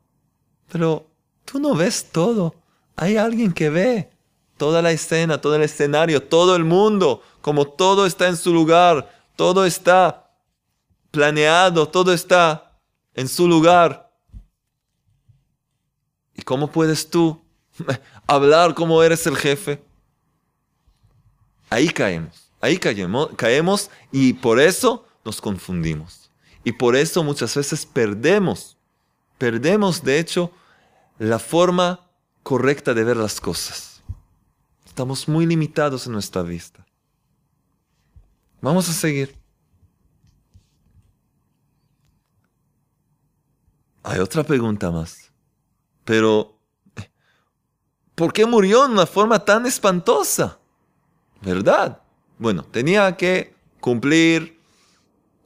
Pero 0.71 1.07
tú 1.45 1.59
no 1.59 1.73
ves 1.73 2.11
todo. 2.11 2.53
Hay 2.95 3.17
alguien 3.17 3.51
que 3.51 3.69
ve 3.69 4.11
toda 4.57 4.81
la 4.81 4.91
escena, 4.91 5.41
todo 5.41 5.55
el 5.55 5.63
escenario, 5.63 6.21
todo 6.23 6.55
el 6.55 6.63
mundo, 6.63 7.21
como 7.41 7.67
todo 7.67 8.05
está 8.05 8.27
en 8.27 8.37
su 8.37 8.53
lugar, 8.53 9.11
todo 9.35 9.65
está 9.65 10.31
planeado, 11.11 11.87
todo 11.87 12.13
está 12.13 12.79
en 13.13 13.27
su 13.27 13.47
lugar. 13.47 14.11
¿Y 16.33 16.41
cómo 16.41 16.71
puedes 16.71 17.09
tú 17.09 17.41
hablar 18.27 18.73
como 18.73 19.01
eres 19.01 19.25
el 19.27 19.37
jefe? 19.37 19.84
Ahí 21.69 21.89
caemos, 21.89 22.51
ahí 22.62 22.78
caemos, 22.78 23.30
caemos 23.36 23.89
y 24.12 24.34
por 24.34 24.60
eso 24.60 25.06
nos 25.23 25.41
confundimos. 25.41 26.30
Y 26.63 26.71
por 26.71 26.95
eso 26.95 27.23
muchas 27.23 27.56
veces 27.56 27.86
perdemos, 27.86 28.78
perdemos 29.38 30.04
de 30.04 30.19
hecho 30.19 30.51
la 31.19 31.39
forma 31.39 32.08
correcta 32.43 32.93
de 32.93 33.04
ver 33.04 33.17
las 33.17 33.39
cosas. 33.39 34.01
Estamos 34.86 35.28
muy 35.28 35.45
limitados 35.45 36.06
en 36.08 36.13
nuestra 36.13 36.41
vista. 36.41 36.86
Vamos 38.62 38.89
a 38.89 38.93
seguir. 38.93 39.36
Hay 44.04 44.19
otra 44.19 44.43
pregunta 44.43 44.91
más. 44.91 45.32
Pero, 46.04 46.58
¿por 48.13 48.32
qué 48.32 48.45
murió 48.45 48.88
de 48.88 48.93
una 48.93 49.06
forma 49.06 49.43
tan 49.43 49.65
espantosa? 49.65 50.60
¿Verdad? 51.41 52.01
Bueno, 52.37 52.63
tenía 52.63 53.15
que 53.15 53.53
cumplir, 53.79 54.59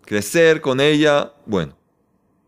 crecer 0.05 0.61
con 0.61 0.79
ella. 0.79 1.33
Bueno, 1.45 1.75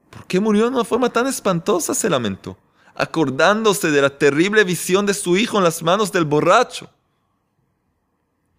¿por 0.10 0.26
qué 0.28 0.40
murió 0.40 0.64
de 0.64 0.76
una 0.76 0.86
forma 0.86 1.10
tan 1.10 1.28
espantosa? 1.28 1.94
Se 1.94 2.10
lamentó 2.10 2.58
acordándose 2.96 3.92
de 3.92 4.02
la 4.02 4.18
terrible 4.18 4.64
visión 4.64 5.06
de 5.06 5.14
su 5.14 5.38
hijo 5.38 5.58
en 5.58 5.64
las 5.64 5.82
manos 5.82 6.12
del 6.12 6.26
borracho. 6.26 6.90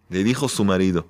Le 0.08 0.24
dijo 0.24 0.48
su 0.48 0.64
marido, 0.64 1.06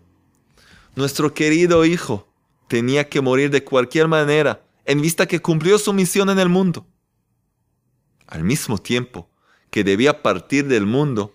nuestro 0.94 1.32
querido 1.35 1.85
hijo 1.85 2.28
tenía 2.68 3.08
que 3.08 3.20
morir 3.20 3.50
de 3.50 3.64
cualquier 3.64 4.08
manera 4.08 4.62
en 4.85 5.00
vista 5.00 5.26
que 5.26 5.40
cumplió 5.40 5.78
su 5.78 5.92
misión 5.92 6.30
en 6.30 6.38
el 6.38 6.48
mundo. 6.48 6.87
Al 8.26 8.44
mismo 8.44 8.78
tiempo 8.78 9.28
que 9.70 9.85
debía 9.85 10.22
partir 10.22 10.66
del 10.68 10.87
mundo, 10.87 11.35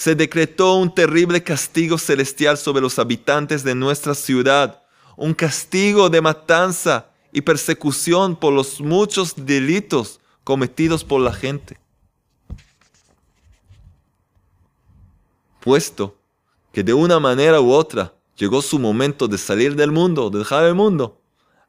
se 0.00 0.14
decretó 0.14 0.76
un 0.76 0.94
terrible 0.94 1.42
castigo 1.42 1.98
celestial 1.98 2.56
sobre 2.56 2.80
los 2.80 2.98
habitantes 2.98 3.62
de 3.62 3.74
nuestra 3.74 4.14
ciudad, 4.14 4.82
un 5.14 5.34
castigo 5.34 6.08
de 6.08 6.22
matanza 6.22 7.10
y 7.34 7.42
persecución 7.42 8.34
por 8.34 8.54
los 8.54 8.80
muchos 8.80 9.34
delitos 9.36 10.18
cometidos 10.42 11.04
por 11.04 11.20
la 11.20 11.34
gente. 11.34 11.78
Puesto 15.60 16.16
que 16.72 16.82
de 16.82 16.94
una 16.94 17.20
manera 17.20 17.60
u 17.60 17.70
otra 17.70 18.14
llegó 18.36 18.62
su 18.62 18.78
momento 18.78 19.28
de 19.28 19.36
salir 19.36 19.76
del 19.76 19.92
mundo, 19.92 20.30
de 20.30 20.38
dejar 20.38 20.64
el 20.64 20.74
mundo, 20.74 21.20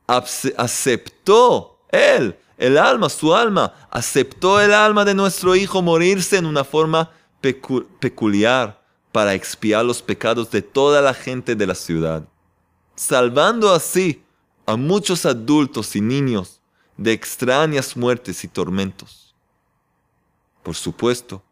aceptó 0.07 1.81
él, 1.89 2.37
el 2.57 2.77
alma, 2.77 3.09
su 3.09 3.35
alma, 3.35 3.73
aceptó 3.89 4.61
el 4.61 4.73
alma 4.73 5.03
de 5.03 5.15
nuestro 5.15 5.53
hijo 5.53 5.81
morirse 5.81 6.37
en 6.37 6.45
una 6.45 6.63
forma 6.63 7.11
peculiar 7.41 8.81
para 9.11 9.33
expiar 9.33 9.83
los 9.83 10.01
pecados 10.01 10.49
de 10.51 10.61
toda 10.61 11.01
la 11.01 11.13
gente 11.13 11.55
de 11.55 11.67
la 11.67 11.75
ciudad, 11.75 12.23
salvando 12.95 13.73
así 13.73 14.23
a 14.65 14.75
muchos 14.75 15.25
adultos 15.25 15.95
y 15.95 16.01
niños 16.01 16.61
de 16.97 17.11
extrañas 17.11 17.97
muertes 17.97 18.43
y 18.43 18.47
tormentos. 18.47 19.35
Por 20.63 20.75
supuesto 20.75 21.43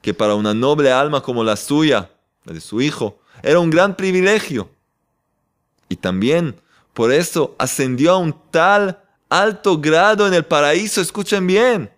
que 0.00 0.14
para 0.14 0.34
una 0.34 0.54
noble 0.54 0.90
alma 0.90 1.22
como 1.22 1.44
la 1.44 1.56
suya, 1.56 2.10
la 2.44 2.52
de 2.52 2.60
su 2.60 2.80
hijo, 2.80 3.18
era 3.42 3.60
un 3.60 3.70
gran 3.70 3.96
privilegio. 3.96 4.70
Y 5.88 5.96
también 5.96 6.60
por 6.92 7.12
eso 7.12 7.54
ascendió 7.58 8.12
a 8.12 8.18
un 8.18 8.34
tal 8.50 9.02
alto 9.28 9.78
grado 9.78 10.26
en 10.26 10.34
el 10.34 10.44
paraíso, 10.44 11.00
escuchen 11.00 11.46
bien, 11.46 11.93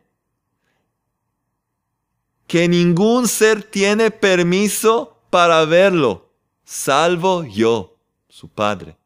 que 2.46 2.68
ningún 2.68 3.28
ser 3.28 3.62
tiene 3.62 4.10
permiso 4.10 5.18
para 5.30 5.64
verlo, 5.64 6.30
salvo 6.64 7.44
yo, 7.44 7.96
su 8.28 8.48
padre, 8.48 8.96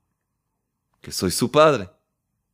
que 1.01 1.13
soy 1.13 1.31
su 1.31 1.51
padre. 1.51 1.89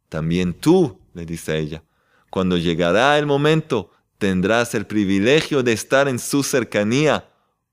También 0.09 0.55
tú 0.55 1.01
le 1.15 1.27
dice 1.27 1.59
ella. 1.59 1.83
Cuando 2.31 2.57
llegará 2.57 3.19
el 3.19 3.27
momento, 3.27 3.91
tendrás 4.19 4.75
el 4.75 4.87
privilegio 4.87 5.63
de 5.63 5.73
estar 5.73 6.09
en 6.09 6.19
su 6.19 6.43
cercanía 6.43 7.29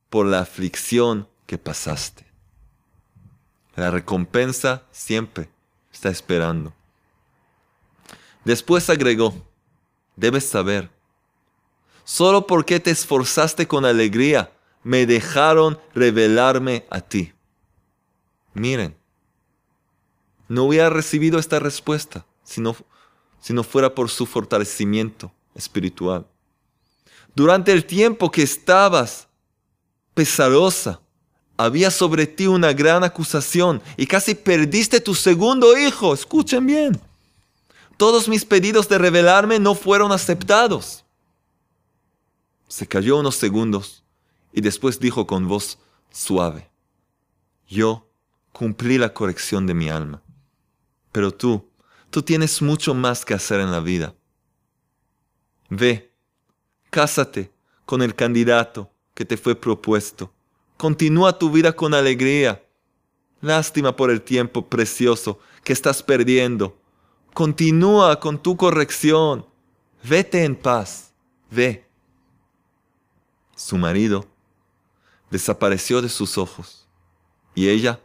por 0.10 0.26
la 0.26 0.40
aflicción 0.40 1.28
que 1.46 1.58
pasaste. 1.58 2.26
La 3.76 3.92
recompensa 3.92 4.84
siempre 4.92 5.50
está 5.92 6.10
esperando. 6.10 6.74
Después 8.46 8.90
agregó, 8.90 9.34
debes 10.16 10.46
saber, 10.46 10.90
solo 12.04 12.48
porque 12.48 12.80
te 12.80 12.92
esforzaste 12.92 13.68
con 13.68 13.86
alegría, 13.86 14.52
me 14.84 15.06
dejaron 15.06 15.80
revelarme 15.94 16.86
a 16.90 17.02
ti. 17.02 17.34
Miren, 18.54 18.96
no 20.48 20.66
hubiera 20.66 20.90
recibido 20.90 21.40
esta 21.40 21.60
respuesta 21.60 22.26
si 22.44 22.62
no 22.62 22.76
si 23.44 23.52
no 23.52 23.64
fuera 23.64 23.94
por 23.94 24.10
su 24.10 24.26
fortalecimiento 24.26 25.30
espiritual. 25.54 26.26
Durante 27.36 27.74
el 27.74 27.86
tiempo 27.86 28.32
que 28.32 28.42
estabas 28.42 29.28
pesarosa, 30.14 31.02
había 31.58 31.92
sobre 31.92 32.26
ti 32.26 32.48
una 32.48 32.72
gran 32.72 33.04
acusación 33.04 33.82
y 33.98 34.08
casi 34.08 34.34
perdiste 34.34 35.02
tu 35.02 35.14
segundo 35.14 35.78
hijo. 35.78 36.14
Escuchen 36.14 36.66
bien. 36.66 37.02
Todos 37.98 38.30
mis 38.30 38.46
pedidos 38.46 38.88
de 38.88 38.98
revelarme 38.98 39.60
no 39.60 39.76
fueron 39.76 40.14
aceptados. 40.14 41.03
Se 42.68 42.88
cayó 42.88 43.20
unos 43.20 43.36
segundos 43.36 44.04
y 44.52 44.62
después 44.62 45.00
dijo 45.00 45.28
con 45.28 45.48
voz 45.48 45.80
suave, 46.12 46.70
yo 47.68 48.10
cumplí 48.52 48.98
la 48.98 49.14
corrección 49.14 49.66
de 49.68 49.74
mi 49.74 49.90
alma, 49.90 50.22
pero 51.12 51.32
tú 51.32 51.70
Tú 52.14 52.22
tienes 52.22 52.62
mucho 52.62 52.94
más 52.94 53.26
que 53.26 53.34
hacer 53.34 53.60
en 53.60 53.72
la 53.72 53.80
vida. 53.80 54.14
Ve, 55.68 56.14
cásate 56.92 57.52
con 57.88 58.04
el 58.04 58.14
candidato 58.14 58.92
que 59.16 59.26
te 59.26 59.36
fue 59.36 59.56
propuesto. 59.56 60.32
Continúa 60.78 61.40
tu 61.40 61.50
vida 61.50 61.76
con 61.76 61.96
alegría. 61.96 62.64
Lástima 63.42 63.96
por 63.96 64.12
el 64.12 64.22
tiempo 64.22 64.70
precioso 64.70 65.40
que 65.64 65.74
estás 65.74 66.04
perdiendo. 66.04 66.80
Continúa 67.34 68.20
con 68.20 68.38
tu 68.38 68.58
corrección. 68.58 69.48
Vete 70.04 70.44
en 70.44 70.56
paz. 70.56 71.16
Ve. 71.50 71.90
Su 73.64 73.78
marido 73.78 74.26
desapareció 75.32 76.02
de 76.02 76.10
sus 76.10 76.38
ojos 76.38 76.86
y 77.56 77.70
ella 77.70 78.02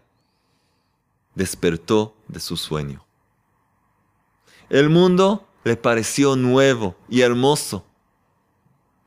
despertó 1.34 2.14
de 2.28 2.38
su 2.38 2.56
sueño. 2.56 3.04
El 4.70 4.88
mundo 4.88 5.48
le 5.64 5.76
pareció 5.76 6.36
nuevo 6.36 6.96
y 7.08 7.22
hermoso. 7.22 7.84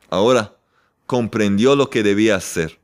Ahora 0.09 0.57
comprendió 1.05 1.77
lo 1.77 1.89
que 1.89 2.03
debía 2.03 2.35
hacer. 2.35 2.81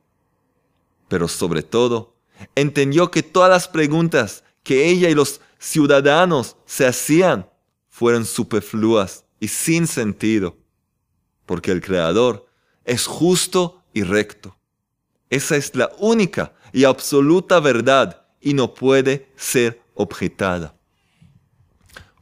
Pero 1.10 1.28
sobre 1.28 1.62
todo, 1.62 2.16
entendió 2.56 3.12
que 3.12 3.22
todas 3.22 3.50
las 3.50 3.68
preguntas 3.68 4.46
que 4.64 4.88
ella 4.88 5.10
y 5.10 5.14
los 5.14 5.42
ciudadanos 5.60 6.56
se 6.66 6.88
hacían 6.88 7.50
fueron 7.90 8.24
superfluas 8.24 9.26
y 9.42 9.50
sin 9.50 9.88
sentido, 9.88 10.56
porque 11.46 11.72
el 11.72 11.82
Creador 11.82 12.47
es 12.88 13.06
justo 13.06 13.84
y 13.94 14.02
recto. 14.02 14.58
Esa 15.30 15.58
es 15.58 15.76
la 15.76 15.92
única 16.00 16.54
y 16.72 16.86
absoluta 16.86 17.60
verdad 17.60 18.26
y 18.42 18.54
no 18.54 18.74
puede 18.74 19.30
ser 19.36 19.82
objetada. 19.94 20.74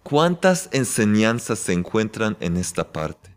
¿Cuántas 0.03 0.69
enseñanzas 0.71 1.59
se 1.59 1.71
encuentran 1.71 2.35
en 2.39 2.57
esta 2.57 2.91
parte? 2.91 3.33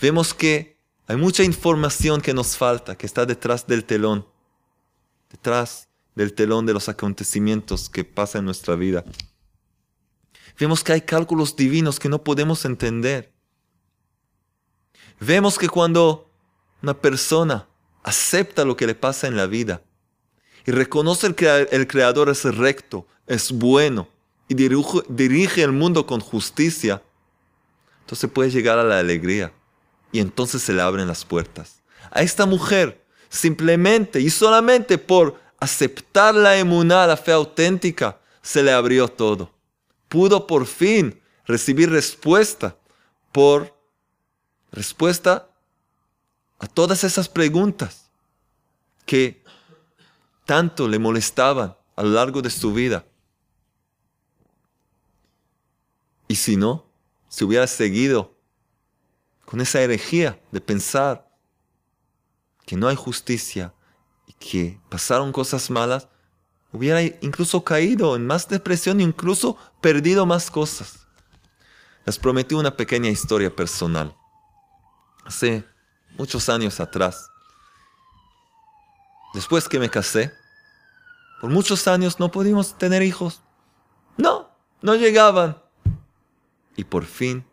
Vemos 0.00 0.34
que 0.34 0.78
hay 1.06 1.16
mucha 1.16 1.44
información 1.44 2.20
que 2.22 2.34
nos 2.34 2.56
falta, 2.56 2.96
que 2.96 3.06
está 3.06 3.26
detrás 3.26 3.66
del 3.66 3.84
telón, 3.84 4.26
detrás 5.30 5.88
del 6.14 6.32
telón 6.32 6.64
de 6.64 6.72
los 6.72 6.88
acontecimientos 6.88 7.90
que 7.90 8.04
pasan 8.04 8.40
en 8.40 8.44
nuestra 8.46 8.74
vida. 8.74 9.04
Vemos 10.58 10.82
que 10.82 10.92
hay 10.92 11.02
cálculos 11.02 11.56
divinos 11.56 11.98
que 12.00 12.08
no 12.08 12.24
podemos 12.24 12.64
entender. 12.64 13.33
Vemos 15.26 15.58
que 15.58 15.70
cuando 15.70 16.28
una 16.82 16.92
persona 16.92 17.66
acepta 18.02 18.62
lo 18.66 18.76
que 18.76 18.86
le 18.86 18.94
pasa 18.94 19.26
en 19.26 19.36
la 19.36 19.46
vida 19.46 19.80
y 20.66 20.70
reconoce 20.70 21.34
que 21.34 21.66
el 21.70 21.86
Creador 21.86 22.28
es 22.28 22.44
recto, 22.44 23.06
es 23.26 23.50
bueno, 23.50 24.06
y 24.48 24.54
dirige, 24.54 25.62
el 25.62 25.72
mundo 25.72 26.06
con 26.06 26.20
justicia, 26.20 27.02
entonces 28.00 28.30
puede 28.30 28.50
llegar 28.50 28.78
a 28.78 28.84
la 28.84 28.98
alegría 28.98 29.50
y 30.12 30.20
entonces 30.20 30.60
se 30.60 30.74
le 30.74 30.82
abren 30.82 31.08
las 31.08 31.24
puertas. 31.24 31.82
A 32.10 32.20
esta 32.20 32.44
mujer, 32.44 33.02
simplemente 33.30 34.20
y 34.20 34.28
solamente 34.28 34.98
por 34.98 35.40
aceptar 35.58 36.34
la 36.34 36.58
emuná, 36.58 37.06
la 37.06 37.16
fe 37.16 37.32
auténtica, 37.32 38.20
se 38.42 38.62
le 38.62 38.72
abrió 38.72 39.08
todo. 39.08 39.50
Pudo 40.08 40.46
por 40.46 40.66
fin 40.66 41.18
recibir 41.46 41.88
respuesta 41.88 42.76
por 43.32 43.73
respuesta 44.74 45.48
a 46.58 46.66
todas 46.66 47.04
esas 47.04 47.28
preguntas 47.28 48.10
que 49.06 49.42
tanto 50.44 50.88
le 50.88 50.98
molestaban 50.98 51.76
a 51.96 52.02
lo 52.02 52.10
largo 52.10 52.42
de 52.42 52.50
su 52.50 52.72
vida. 52.74 53.06
Y 56.26 56.34
si 56.34 56.56
no, 56.56 56.86
si 57.28 57.44
hubiera 57.44 57.66
seguido 57.66 58.34
con 59.44 59.60
esa 59.60 59.80
herejía 59.80 60.40
de 60.50 60.60
pensar 60.60 61.30
que 62.66 62.76
no 62.76 62.88
hay 62.88 62.96
justicia 62.96 63.72
y 64.26 64.32
que 64.32 64.80
pasaron 64.88 65.32
cosas 65.32 65.70
malas, 65.70 66.08
hubiera 66.72 67.00
incluso 67.02 67.62
caído 67.62 68.16
en 68.16 68.26
más 68.26 68.48
depresión 68.48 69.00
incluso 69.00 69.56
perdido 69.80 70.26
más 70.26 70.50
cosas. 70.50 71.06
Les 72.06 72.18
prometí 72.18 72.54
una 72.54 72.76
pequeña 72.76 73.10
historia 73.10 73.54
personal. 73.54 74.16
Hace 75.24 75.64
muchos 76.16 76.48
años 76.48 76.80
atrás, 76.80 77.30
después 79.32 79.68
que 79.68 79.78
me 79.78 79.88
casé, 79.88 80.32
por 81.40 81.50
muchos 81.50 81.86
años 81.88 82.20
no 82.20 82.30
pudimos 82.30 82.78
tener 82.78 83.02
hijos. 83.02 83.42
No, 84.16 84.50
no 84.80 84.94
llegaban. 84.94 85.60
Y 86.76 86.84
por 86.84 87.04
fin, 87.04 87.44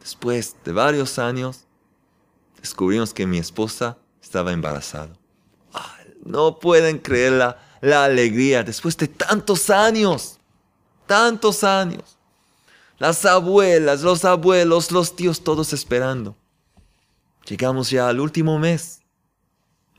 después 0.00 0.56
de 0.64 0.72
varios 0.72 1.18
años, 1.18 1.66
descubrimos 2.60 3.14
que 3.14 3.26
mi 3.26 3.38
esposa 3.38 3.98
estaba 4.20 4.52
embarazada. 4.52 5.12
no 6.24 6.58
pueden 6.58 6.98
creer 6.98 7.32
la, 7.32 7.58
la 7.80 8.04
alegría 8.04 8.62
después 8.62 8.96
de 8.96 9.08
tantos 9.08 9.70
años, 9.70 10.38
tantos 11.06 11.64
años. 11.64 12.16
Las 12.98 13.24
abuelas, 13.24 14.02
los 14.02 14.24
abuelos, 14.24 14.92
los 14.92 15.16
tíos, 15.16 15.42
todos 15.42 15.72
esperando. 15.72 16.36
Llegamos 17.46 17.90
ya 17.90 18.08
al 18.08 18.20
último 18.20 18.58
mes. 18.58 19.00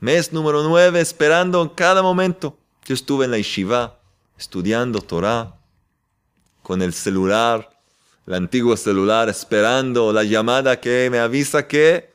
Mes 0.00 0.32
número 0.32 0.62
nueve, 0.62 1.00
esperando 1.00 1.62
en 1.62 1.68
cada 1.68 2.02
momento. 2.02 2.58
Yo 2.84 2.94
estuve 2.94 3.24
en 3.24 3.30
la 3.30 3.38
yeshiva, 3.38 3.98
estudiando 4.36 5.00
Torah, 5.00 5.54
con 6.62 6.82
el 6.82 6.92
celular 6.92 7.74
el 8.26 8.34
antiguo 8.34 8.76
celular 8.76 9.28
esperando 9.28 10.12
la 10.12 10.24
llamada 10.24 10.80
que 10.80 11.08
me 11.10 11.18
avisa 11.18 11.68
que 11.68 12.10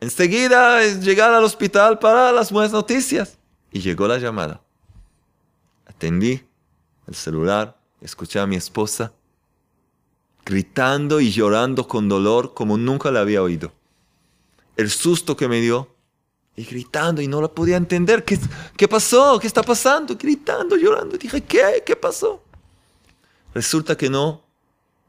enseguida 0.00 0.82
es 0.82 1.04
llegar 1.04 1.32
al 1.34 1.42
hospital 1.42 1.98
para 1.98 2.30
las 2.32 2.52
buenas 2.52 2.72
noticias. 2.72 3.38
Y 3.72 3.80
llegó 3.80 4.06
la 4.06 4.18
llamada. 4.18 4.60
Atendí 5.86 6.44
el 7.06 7.14
celular, 7.14 7.76
escuché 8.00 8.38
a 8.38 8.46
mi 8.46 8.56
esposa 8.56 9.12
gritando 10.44 11.20
y 11.20 11.32
llorando 11.32 11.88
con 11.88 12.08
dolor 12.08 12.54
como 12.54 12.78
nunca 12.78 13.10
la 13.10 13.20
había 13.20 13.42
oído. 13.42 13.72
El 14.76 14.90
susto 14.90 15.36
que 15.36 15.48
me 15.48 15.60
dio 15.60 15.94
y 16.54 16.64
gritando 16.64 17.20
y 17.20 17.28
no 17.28 17.40
la 17.40 17.48
podía 17.48 17.76
entender. 17.76 18.24
¿Qué, 18.24 18.38
qué 18.76 18.88
pasó? 18.88 19.38
¿Qué 19.38 19.46
está 19.46 19.62
pasando? 19.62 20.16
Gritando, 20.16 20.76
llorando. 20.76 21.16
dije, 21.16 21.42
¿qué? 21.42 21.82
¿Qué 21.84 21.96
pasó? 21.96 22.42
Resulta 23.54 23.96
que 23.96 24.10
no 24.10 24.46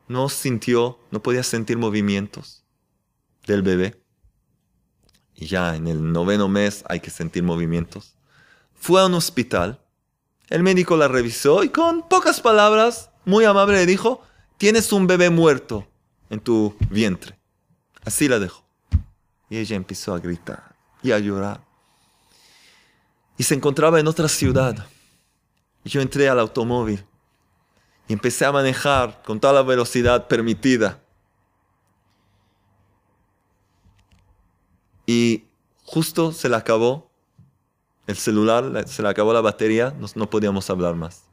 no 0.08 0.30
sintió, 0.30 1.00
no 1.12 1.22
podía 1.22 1.44
sentir 1.44 1.78
movimientos 1.78 2.64
del 3.46 3.62
bebé. 3.62 4.02
Y 5.36 5.48
ya 5.48 5.76
en 5.76 5.88
el 5.88 6.12
noveno 6.12 6.48
mes 6.48 6.84
hay 6.88 7.00
que 7.00 7.10
sentir 7.10 7.44
movimientos. 7.44 8.16
Fue 8.74 9.02
a 9.02 9.06
un 9.06 9.14
hospital, 9.14 9.82
el 10.50 10.64
médico 10.64 10.98
la 10.98 11.08
revisó 11.08 11.64
y 11.64 11.70
con 11.70 12.08
pocas 12.08 12.42
palabras, 12.42 13.10
muy 13.26 13.44
amable, 13.44 13.76
le 13.76 13.86
dijo, 13.86 14.24
tienes 14.58 14.92
un 14.94 15.08
bebé 15.08 15.30
muerto 15.30 15.88
en 16.30 16.40
tu 16.40 16.76
vientre. 16.90 17.38
Así 18.06 18.28
la 18.28 18.40
dejó. 18.40 18.67
Y 19.50 19.58
ella 19.58 19.76
empezó 19.76 20.14
a 20.14 20.20
gritar 20.20 20.76
y 21.02 21.12
a 21.12 21.20
llorar. 21.20 21.62
Y 23.38 23.44
se 23.44 23.54
encontraba 23.56 24.00
en 24.00 24.08
otra 24.08 24.28
ciudad. 24.28 24.88
Yo 25.86 26.02
entré 26.02 26.28
al 26.28 26.40
automóvil 26.40 27.04
y 28.08 28.14
empecé 28.14 28.46
a 28.46 28.52
manejar 28.52 29.22
con 29.24 29.40
toda 29.40 29.54
la 29.54 29.62
velocidad 29.62 30.28
permitida. 30.28 31.00
Y 35.06 35.46
justo 35.84 36.32
se 36.34 36.50
le 36.50 36.56
acabó 36.56 37.10
el 38.08 38.16
celular, 38.16 38.86
se 38.88 39.02
le 39.02 39.10
acabó 39.10 39.34
la 39.34 39.42
batería, 39.42 39.94
no, 40.16 40.30
podíamos 40.30 40.70
hablar 40.70 40.96
más. 40.96 41.24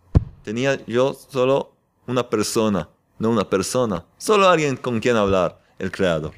Tenía 0.42 0.85
yo 0.87 1.14
solo 1.14 1.72
una 2.07 2.29
persona, 2.29 2.88
no 3.18 3.31
una 3.31 3.48
persona, 3.48 4.05
solo 4.18 4.48
alguien 4.48 4.77
con 4.77 5.00
quien 5.00 5.16
hablar, 5.16 5.61
el 5.79 5.90
creador. 5.90 6.33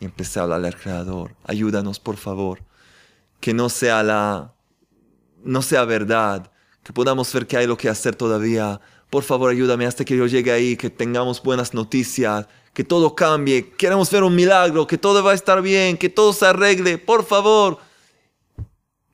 Y 0.00 0.04
empecé 0.04 0.38
a 0.38 0.42
hablarle 0.42 0.68
al 0.68 0.76
creador, 0.76 1.34
ayúdanos 1.44 2.00
por 2.00 2.16
favor, 2.16 2.60
que 3.40 3.54
no 3.54 3.68
sea 3.68 4.02
la, 4.02 4.54
no 5.44 5.62
sea 5.62 5.84
verdad, 5.84 6.50
que 6.82 6.92
podamos 6.92 7.32
ver 7.32 7.46
que 7.46 7.56
hay 7.56 7.66
lo 7.66 7.76
que 7.76 7.88
hacer 7.88 8.16
todavía, 8.16 8.80
por 9.10 9.22
favor 9.22 9.50
ayúdame 9.50 9.86
hasta 9.86 10.04
que 10.04 10.16
yo 10.16 10.26
llegue 10.26 10.50
ahí, 10.50 10.76
que 10.76 10.90
tengamos 10.90 11.42
buenas 11.42 11.74
noticias, 11.74 12.46
que 12.72 12.82
todo 12.82 13.14
cambie, 13.14 13.70
queremos 13.70 14.10
ver 14.10 14.24
un 14.24 14.34
milagro, 14.34 14.86
que 14.86 14.98
todo 14.98 15.22
va 15.22 15.30
a 15.30 15.34
estar 15.34 15.62
bien, 15.62 15.96
que 15.96 16.08
todo 16.08 16.32
se 16.32 16.46
arregle, 16.46 16.98
por 16.98 17.24
favor. 17.24 17.78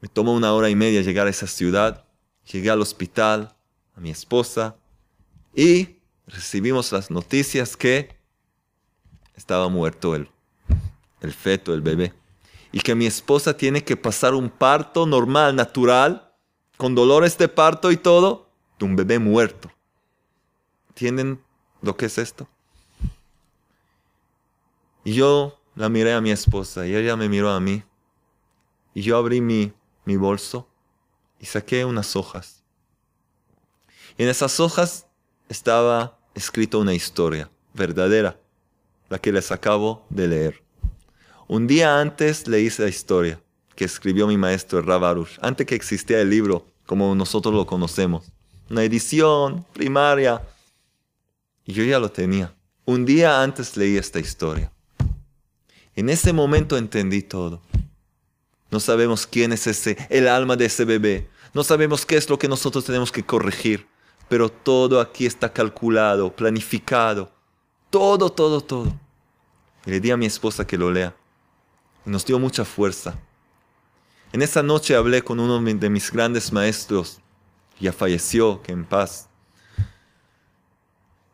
Me 0.00 0.08
tomó 0.08 0.32
una 0.32 0.54
hora 0.54 0.70
y 0.70 0.74
media 0.74 1.02
llegar 1.02 1.26
a 1.26 1.30
esa 1.30 1.46
ciudad, 1.46 2.04
llegué 2.50 2.70
al 2.70 2.80
hospital, 2.80 3.54
a 3.94 4.00
mi 4.00 4.10
esposa, 4.10 4.76
y 5.54 5.96
recibimos 6.26 6.90
las 6.92 7.10
noticias 7.10 7.76
que 7.76 8.16
estaba 9.36 9.68
muerto 9.68 10.14
el, 10.14 10.30
el 11.20 11.32
feto, 11.32 11.74
el 11.74 11.82
bebé, 11.82 12.12
y 12.72 12.80
que 12.80 12.94
mi 12.94 13.06
esposa 13.06 13.56
tiene 13.56 13.84
que 13.84 13.96
pasar 13.96 14.34
un 14.34 14.48
parto 14.48 15.06
normal, 15.06 15.56
natural, 15.56 16.32
con 16.76 16.94
dolores 16.94 17.36
de 17.36 17.48
parto 17.48 17.90
y 17.90 17.96
todo, 17.96 18.48
de 18.78 18.84
un 18.84 18.96
bebé 18.96 19.18
muerto. 19.18 19.70
¿Entienden 20.88 21.42
lo 21.82 21.96
que 21.96 22.06
es 22.06 22.18
esto? 22.18 22.48
Y 25.04 25.14
yo 25.14 25.58
la 25.74 25.88
miré 25.88 26.12
a 26.12 26.20
mi 26.20 26.30
esposa 26.30 26.86
y 26.86 26.94
ella 26.94 27.16
me 27.16 27.28
miró 27.28 27.50
a 27.50 27.60
mí. 27.60 27.82
Y 28.94 29.02
yo 29.02 29.16
abrí 29.16 29.40
mi, 29.40 29.72
mi 30.04 30.16
bolso 30.16 30.68
y 31.38 31.46
saqué 31.46 31.84
unas 31.84 32.16
hojas. 32.16 32.62
Y 34.18 34.24
en 34.24 34.28
esas 34.28 34.60
hojas 34.60 35.06
estaba 35.48 36.18
escrita 36.34 36.78
una 36.78 36.94
historia 36.94 37.50
verdadera, 37.74 38.38
la 39.08 39.18
que 39.18 39.32
les 39.32 39.50
acabo 39.50 40.04
de 40.10 40.28
leer. 40.28 40.62
Un 41.52 41.66
día 41.66 42.00
antes 42.00 42.46
leí 42.46 42.68
esa 42.68 42.86
historia 42.86 43.42
que 43.74 43.84
escribió 43.84 44.28
mi 44.28 44.36
maestro 44.36 44.82
Ravarush, 44.82 45.36
antes 45.42 45.66
que 45.66 45.74
existía 45.74 46.20
el 46.20 46.30
libro 46.30 46.64
como 46.86 47.12
nosotros 47.16 47.52
lo 47.52 47.66
conocemos. 47.66 48.30
Una 48.70 48.84
edición 48.84 49.66
primaria 49.72 50.42
y 51.64 51.72
yo 51.72 51.82
ya 51.82 51.98
lo 51.98 52.08
tenía. 52.08 52.54
Un 52.84 53.04
día 53.04 53.42
antes 53.42 53.76
leí 53.76 53.96
esta 53.96 54.20
historia. 54.20 54.70
En 55.96 56.08
ese 56.08 56.32
momento 56.32 56.76
entendí 56.76 57.20
todo. 57.20 57.60
No 58.70 58.78
sabemos 58.78 59.26
quién 59.26 59.52
es 59.52 59.66
ese, 59.66 59.96
el 60.08 60.28
alma 60.28 60.54
de 60.54 60.66
ese 60.66 60.84
bebé. 60.84 61.28
No 61.52 61.64
sabemos 61.64 62.06
qué 62.06 62.16
es 62.16 62.30
lo 62.30 62.38
que 62.38 62.46
nosotros 62.46 62.84
tenemos 62.84 63.10
que 63.10 63.24
corregir. 63.24 63.88
Pero 64.28 64.50
todo 64.50 65.00
aquí 65.00 65.26
está 65.26 65.52
calculado, 65.52 66.30
planificado. 66.30 67.28
Todo, 67.90 68.30
todo, 68.30 68.60
todo. 68.60 68.92
Y 69.84 69.90
le 69.90 69.98
di 69.98 70.12
a 70.12 70.16
mi 70.16 70.26
esposa 70.26 70.64
que 70.64 70.78
lo 70.78 70.92
lea. 70.92 71.12
Nos 72.04 72.24
dio 72.24 72.38
mucha 72.38 72.64
fuerza. 72.64 73.18
En 74.32 74.42
esa 74.42 74.62
noche 74.62 74.94
hablé 74.94 75.22
con 75.22 75.40
uno 75.40 75.60
de 75.60 75.90
mis 75.90 76.10
grandes 76.10 76.52
maestros, 76.52 77.20
ya 77.80 77.92
falleció, 77.92 78.62
que 78.62 78.72
en 78.72 78.84
paz, 78.84 79.28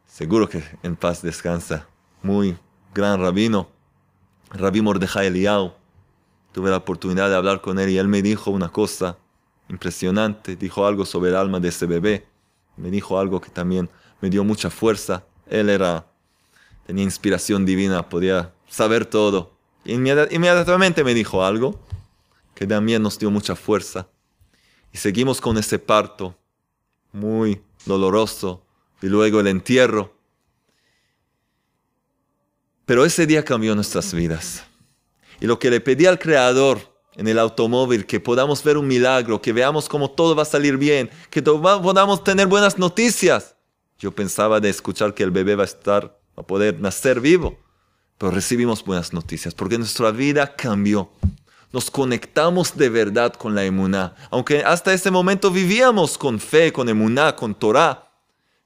seguro 0.07 0.49
que 0.49 0.63
en 0.83 0.97
paz 0.97 1.23
descansa, 1.23 1.87
muy 2.23 2.57
gran 2.95 3.21
rabino, 3.21 3.69
Rabí 4.51 4.81
Mordejai 4.81 5.27
Eliyahu. 5.27 5.73
Tuve 6.53 6.71
la 6.71 6.79
oportunidad 6.79 7.29
de 7.29 7.37
hablar 7.37 7.61
con 7.61 7.79
él 7.79 7.91
y 7.91 7.99
él 7.99 8.09
me 8.09 8.23
dijo 8.23 8.51
una 8.51 8.71
cosa 8.71 9.19
impresionante, 9.69 10.57
dijo 10.57 10.87
algo 10.87 11.05
sobre 11.05 11.31
el 11.31 11.37
alma 11.37 11.61
de 11.61 11.69
ese 11.69 11.87
bebé, 11.87 12.27
me 12.77 12.91
dijo 12.91 13.19
algo 13.19 13.41
que 13.41 13.51
también 13.51 13.91
me 14.21 14.31
dio 14.31 14.45
mucha 14.45 14.71
fuerza. 14.71 15.25
Él 15.49 15.69
era, 15.69 16.07
tenía 16.87 17.05
inspiración 17.05 17.67
divina, 17.67 18.09
podía 18.09 18.55
saber 18.69 19.05
todo. 19.05 19.56
Inmediatamente 19.87 21.05
me 21.05 21.15
dijo 21.15 21.45
algo 21.45 21.81
que 22.55 22.67
también 22.67 23.03
nos 23.03 23.19
dio 23.19 23.31
mucha 23.31 23.55
fuerza. 23.55 24.09
Y 24.93 24.99
seguimos 24.99 25.41
con 25.41 25.57
ese 25.59 25.79
parto 25.79 26.37
muy 27.13 27.61
doloroso 27.85 28.65
y 29.01 29.07
luego 29.07 29.41
el 29.41 29.47
entierro. 29.47 30.15
Pero 32.85 33.05
ese 33.05 33.27
día 33.27 33.45
cambió 33.45 33.75
nuestras 33.75 34.13
vidas. 34.13 34.65
Y 35.41 35.47
lo 35.47 35.59
que 35.59 35.71
le 35.71 35.81
pedí 35.81 36.07
al 36.07 36.19
Creador 36.19 36.97
en 37.15 37.29
el 37.29 37.39
automóvil, 37.39 38.07
que 38.07 38.21
podamos 38.21 38.63
ver 38.63 38.77
un 38.77 38.87
milagro, 38.87 39.41
que 39.41 39.53
veamos 39.53 39.89
cómo 39.89 40.11
todo 40.11 40.35
va 40.35 40.43
a 40.43 40.47
salir 40.47 40.77
bien, 40.77 41.11
que 41.31 41.43
podamos 41.43 42.25
tener 42.25 42.47
buenas 42.47 42.79
noticias. 42.79 43.57
Yo 43.99 44.13
pensaba 44.13 44.61
de 44.61 44.69
escuchar 44.69 45.15
que 45.15 45.23
el 45.23 45.31
bebé 45.31 45.57
va 45.57 45.63
a 45.63 45.67
estar, 45.67 46.19
va 46.39 46.43
a 46.43 46.47
poder 46.47 46.81
nacer 46.81 47.21
vivo. 47.21 47.59
Pero 48.19 48.31
recibimos 48.31 48.85
buenas 48.85 49.13
noticias 49.13 49.55
porque 49.55 49.79
nuestra 49.79 50.11
vida 50.11 50.57
cambió 50.57 51.11
nos 51.77 51.91
conectamos 51.91 52.75
de 52.77 52.89
verdad 52.89 53.35
con 53.35 53.55
la 53.55 53.65
emuná. 53.65 54.15
Aunque 54.31 54.65
hasta 54.65 54.95
ese 54.95 55.11
momento 55.11 55.51
vivíamos 55.51 56.17
con 56.17 56.41
fe, 56.41 56.73
con 56.73 56.89
emuná, 56.89 57.37
con 57.37 57.55
Torah. 57.55 58.11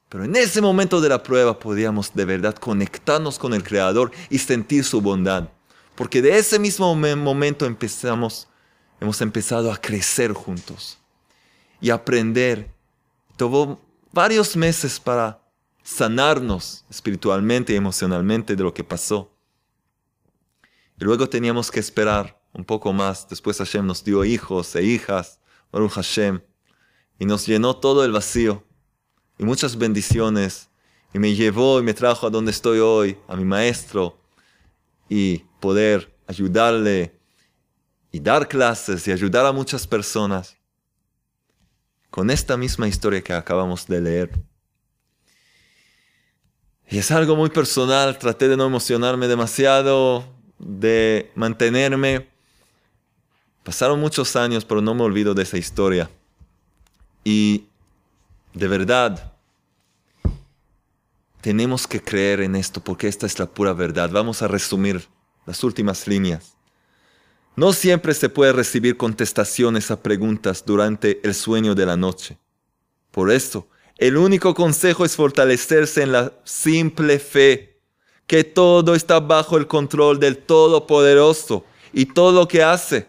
Pero 0.08 0.22
en 0.22 0.36
ese 0.36 0.60
momento 0.60 1.00
de 1.00 1.08
la 1.08 1.20
prueba 1.20 1.58
podíamos 1.58 2.14
de 2.14 2.24
verdad 2.24 2.54
conectarnos 2.54 3.36
con 3.36 3.52
el 3.52 3.64
Creador 3.64 4.12
y 4.28 4.38
sentir 4.38 4.84
su 4.84 5.00
bondad. 5.00 5.48
Porque 5.96 6.22
de 6.22 6.38
ese 6.38 6.58
mismo 6.60 6.94
momento 6.94 7.66
empezamos, 7.66 8.46
hemos 9.00 9.20
empezado 9.20 9.72
a 9.72 9.76
crecer 9.76 10.32
juntos 10.32 10.98
y 11.80 11.90
aprender. 11.90 12.70
Tuvo 13.36 13.80
varios 14.12 14.56
meses 14.56 15.00
para 15.00 15.40
sanarnos 15.82 16.84
espiritualmente 16.88 17.72
y 17.72 17.76
emocionalmente 17.76 18.54
de 18.54 18.62
lo 18.62 18.72
que 18.72 18.84
pasó. 18.84 19.30
Y 21.00 21.04
luego 21.04 21.28
teníamos 21.28 21.70
que 21.70 21.80
esperar 21.80 22.38
un 22.52 22.64
poco 22.64 22.92
más. 22.92 23.26
Después 23.26 23.56
Hashem 23.56 23.86
nos 23.86 24.04
dio 24.04 24.22
hijos 24.22 24.76
e 24.76 24.82
hijas, 24.82 25.40
Baruch 25.72 25.92
Hashem, 25.92 26.42
y 27.18 27.24
nos 27.24 27.46
llenó 27.46 27.74
todo 27.74 28.04
el 28.04 28.12
vacío 28.12 28.62
y 29.38 29.44
muchas 29.44 29.78
bendiciones. 29.78 30.68
Y 31.14 31.18
me 31.18 31.34
llevó 31.34 31.80
y 31.80 31.82
me 31.82 31.94
trajo 31.94 32.26
a 32.26 32.30
donde 32.30 32.50
estoy 32.50 32.80
hoy, 32.80 33.16
a 33.26 33.34
mi 33.34 33.44
maestro, 33.44 34.20
y 35.08 35.38
poder 35.58 36.14
ayudarle 36.26 37.18
y 38.12 38.20
dar 38.20 38.46
clases 38.46 39.08
y 39.08 39.12
ayudar 39.12 39.46
a 39.46 39.52
muchas 39.52 39.86
personas 39.86 40.56
con 42.10 42.30
esta 42.30 42.56
misma 42.56 42.86
historia 42.86 43.22
que 43.22 43.32
acabamos 43.32 43.86
de 43.86 44.00
leer. 44.00 44.30
Y 46.88 46.98
es 46.98 47.10
algo 47.10 47.36
muy 47.36 47.48
personal, 47.48 48.18
traté 48.18 48.48
de 48.48 48.56
no 48.56 48.66
emocionarme 48.66 49.28
demasiado, 49.28 50.39
de 50.60 51.32
mantenerme 51.34 52.30
Pasaron 53.62 54.00
muchos 54.00 54.36
años, 54.36 54.64
pero 54.64 54.80
no 54.80 54.94
me 54.94 55.02
olvido 55.02 55.34
de 55.34 55.42
esa 55.42 55.58
historia. 55.58 56.10
Y 57.22 57.66
de 58.54 58.68
verdad, 58.68 59.32
tenemos 61.40 61.86
que 61.86 62.02
creer 62.02 62.40
en 62.40 62.56
esto 62.56 62.82
porque 62.82 63.06
esta 63.06 63.26
es 63.26 63.38
la 63.38 63.46
pura 63.46 63.72
verdad. 63.72 64.10
Vamos 64.10 64.42
a 64.42 64.48
resumir 64.48 65.06
las 65.46 65.62
últimas 65.62 66.06
líneas. 66.06 66.56
No 67.54 67.72
siempre 67.72 68.14
se 68.14 68.30
puede 68.30 68.52
recibir 68.52 68.96
contestaciones 68.96 69.90
a 69.90 70.02
preguntas 70.02 70.64
durante 70.64 71.20
el 71.22 71.34
sueño 71.34 71.74
de 71.74 71.84
la 71.84 71.96
noche. 71.96 72.38
Por 73.10 73.30
eso, 73.30 73.68
el 73.98 74.16
único 74.16 74.54
consejo 74.54 75.04
es 75.04 75.16
fortalecerse 75.16 76.02
en 76.02 76.12
la 76.12 76.32
simple 76.44 77.18
fe, 77.18 77.69
que 78.30 78.44
todo 78.44 78.94
está 78.94 79.18
bajo 79.18 79.56
el 79.56 79.66
control 79.66 80.20
del 80.20 80.38
Todopoderoso 80.38 81.64
y 81.92 82.06
todo 82.06 82.30
lo 82.30 82.46
que 82.46 82.62
hace 82.62 83.08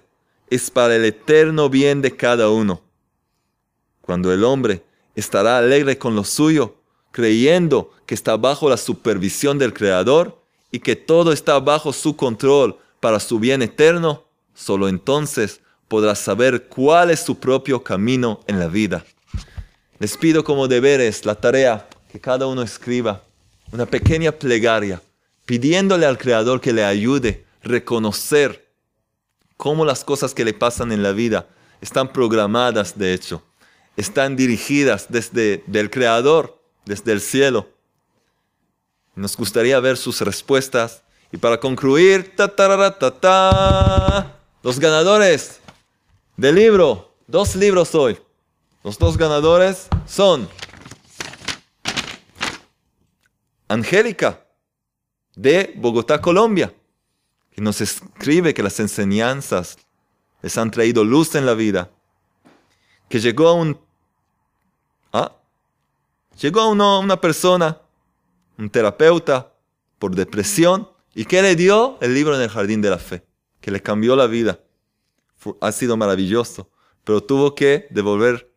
es 0.50 0.72
para 0.72 0.96
el 0.96 1.06
eterno 1.06 1.70
bien 1.70 2.02
de 2.02 2.16
cada 2.18 2.50
uno. 2.50 2.82
Cuando 4.02 4.34
el 4.34 4.44
hombre 4.44 4.84
estará 5.14 5.60
alegre 5.60 6.00
con 6.00 6.16
lo 6.16 6.24
suyo, 6.24 6.74
creyendo 7.12 7.92
que 8.08 8.16
está 8.16 8.36
bajo 8.36 8.68
la 8.68 8.78
supervisión 8.78 9.60
del 9.60 9.76
Creador 9.76 10.42
y 10.72 10.80
que 10.80 10.96
todo 10.96 11.32
está 11.32 11.60
bajo 11.60 11.94
su 11.94 12.16
control 12.16 12.80
para 13.00 13.20
su 13.20 13.38
bien 13.38 13.62
eterno, 13.62 14.24
solo 14.56 14.90
entonces 14.90 15.62
podrá 15.88 16.16
saber 16.16 16.68
cuál 16.68 17.12
es 17.12 17.20
su 17.20 17.38
propio 17.38 17.84
camino 17.84 18.40
en 18.48 18.58
la 18.58 18.70
vida. 18.70 19.06
Les 20.00 20.18
pido 20.18 20.44
como 20.44 20.68
deberes 20.68 21.28
la 21.28 21.36
tarea 21.36 21.88
que 22.12 22.20
cada 22.20 22.48
uno 22.48 22.64
escriba 22.64 23.22
una 23.72 23.86
pequeña 23.86 24.32
plegaria 24.32 25.00
pidiéndole 25.52 26.06
al 26.06 26.18
Creador 26.18 26.62
que 26.62 26.72
le 26.72 26.86
ayude 26.86 27.46
a 27.62 27.68
reconocer 27.68 28.72
cómo 29.58 29.84
las 29.84 30.06
cosas 30.06 30.34
que 30.34 30.46
le 30.46 30.54
pasan 30.54 30.94
en 30.94 31.04
la 31.04 31.12
vida 31.12 31.50
están 31.82 32.14
programadas, 32.14 32.98
de 32.98 33.14
hecho, 33.14 33.44
están 33.98 34.38
dirigidas 34.38 35.08
desde 35.10 35.62
el 35.74 35.90
Creador, 35.90 36.58
desde 36.86 37.12
el 37.12 37.20
cielo. 37.20 37.68
Nos 39.14 39.36
gustaría 39.36 39.78
ver 39.82 39.98
sus 39.98 40.22
respuestas. 40.22 41.04
Y 41.34 41.38
para 41.38 41.60
concluir, 41.60 42.34
ta, 42.34 42.48
ta, 42.56 44.38
los 44.64 44.80
ganadores 44.80 45.60
del 46.38 46.56
libro, 46.56 47.14
dos 47.28 47.58
libros 47.58 47.94
hoy. 47.94 48.18
Los 48.86 48.98
dos 48.98 49.18
ganadores 49.18 49.90
son 50.08 50.48
Angélica, 53.68 54.41
de 55.36 55.74
Bogotá, 55.78 56.22
Colombia 56.22 56.74
que 57.52 57.62
nos 57.62 57.82
escribe 57.82 58.54
que 58.54 58.64
las 58.64 58.80
enseñanzas 58.80 59.78
les 60.42 60.58
han 60.58 60.72
traído 60.72 61.04
luz 61.04 61.36
en 61.36 61.46
la 61.46 61.54
vida, 61.54 61.92
que 63.10 63.20
llegó 63.20 63.50
a 63.50 63.54
un... 63.54 63.80
¿ah? 65.12 65.36
Llegó 66.40 66.62
a 66.62 66.70
una 66.70 67.20
persona, 67.20 67.80
un 68.58 68.70
terapeuta, 68.70 69.54
por 70.00 70.16
depresión, 70.16 70.90
y 71.14 71.26
que 71.26 71.42
le 71.42 71.56
dio 71.56 71.98
el 72.02 72.14
libro 72.14 72.36
en 72.36 72.42
el 72.42 72.50
jardín 72.50 72.82
de 72.82 72.90
la 72.90 72.98
fe, 72.98 73.24
que 73.60 73.70
le 73.70 73.82
cambió 73.82 74.16
la 74.16 74.28
vida. 74.28 74.60
ha 75.60 75.72
sido 75.72 75.98
maravilloso, 75.98 76.70
pero 77.04 77.22
tuvo 77.22 77.54
que 77.54 77.88
devolver 77.90 78.52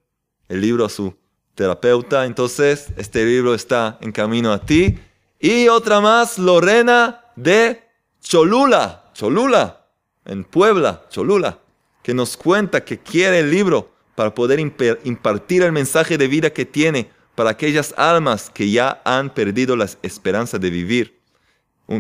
el 0.49 0.61
libro 0.61 0.85
a 0.85 0.89
su 0.89 1.15
terapeuta, 1.55 2.25
entonces 2.25 2.93
este 2.97 3.25
libro 3.25 3.55
está 3.55 3.99
en 4.01 4.13
camino 4.13 4.53
a 4.53 4.65
ti. 4.65 4.99
Y 5.39 5.69
otra 5.69 6.01
más, 6.01 6.39
Lorena 6.39 7.25
de 7.37 7.83
Cholula, 8.21 9.11
Cholula, 9.15 9.87
en 10.25 10.45
Puebla, 10.45 11.05
Cholula, 11.11 11.59
que 12.03 12.15
nos 12.15 12.37
cuenta 12.37 12.85
que 12.85 12.99
quiere 12.99 13.41
el 13.41 13.51
libro 13.51 13.93
para 14.15 14.35
poder 14.35 14.61
impartir 14.61 15.63
el 15.63 15.73
mensaje 15.73 16.17
de 16.17 16.29
vida 16.29 16.51
que 16.51 16.65
tiene 16.65 17.11
para 17.35 17.51
aquellas 17.51 17.95
almas 17.97 18.51
que 18.51 18.71
ya 18.71 19.03
han 19.05 19.31
perdido 19.31 19.77
la 19.77 19.89
esperanza 20.03 20.59
de 20.59 20.71
vivir, 20.71 21.21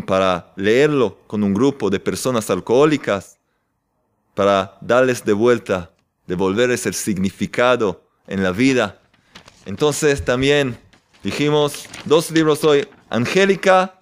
para 0.06 0.52
leerlo 0.56 1.18
con 1.26 1.42
un 1.42 1.52
grupo 1.52 1.90
de 1.90 2.00
personas 2.00 2.48
alcohólicas, 2.50 3.38
para 4.34 4.78
darles 4.80 5.24
de 5.24 5.32
vuelta, 5.32 5.90
devolverles 6.26 6.86
el 6.86 6.94
significado 6.94 8.02
en 8.26 8.42
la 8.42 8.52
vida. 8.52 9.00
Entonces 9.66 10.24
también 10.24 10.78
dijimos 11.22 11.88
dos 12.04 12.30
libros 12.30 12.64
hoy, 12.64 12.88
Angélica 13.08 14.00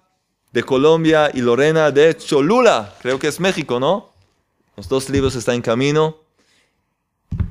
de 0.51 0.63
Colombia 0.63 1.31
y 1.33 1.41
Lorena 1.41 1.91
de 1.91 2.15
Cholula, 2.15 2.95
creo 3.01 3.19
que 3.19 3.27
es 3.27 3.39
México, 3.39 3.79
¿no? 3.79 4.13
Los 4.75 4.87
dos 4.87 5.09
libros 5.09 5.35
están 5.35 5.55
en 5.55 5.61
camino. 5.61 6.17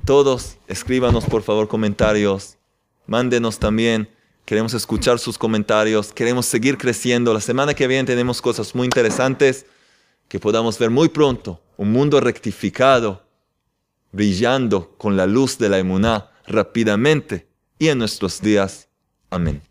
Todos 0.05 0.57
escríbanos 0.66 1.24
por 1.24 1.42
favor 1.42 1.68
comentarios, 1.68 2.57
mándenos 3.07 3.59
también, 3.59 4.09
queremos 4.44 4.74
escuchar 4.74 5.18
sus 5.18 5.38
comentarios, 5.38 6.12
queremos 6.12 6.46
seguir 6.46 6.78
creciendo. 6.78 7.32
La 7.32 7.40
semana 7.40 7.74
que 7.74 7.86
viene 7.86 8.05
tenemos 8.05 8.42
cosas 8.42 8.74
muy 8.74 8.86
interesantes 8.86 9.66
que 10.28 10.40
podamos 10.40 10.78
ver 10.78 10.90
muy 10.90 11.09
pronto, 11.09 11.61
un 11.76 11.92
mundo 11.92 12.20
rectificado, 12.20 13.22
brillando 14.12 14.94
con 14.96 15.16
la 15.16 15.26
luz 15.26 15.59
de 15.59 15.68
la 15.68 15.78
emuná 15.78 16.30
rápidamente 16.46 17.46
y 17.78 17.88
en 17.88 17.98
nuestros 17.98 18.40
días. 18.40 18.88
Amén. 19.30 19.62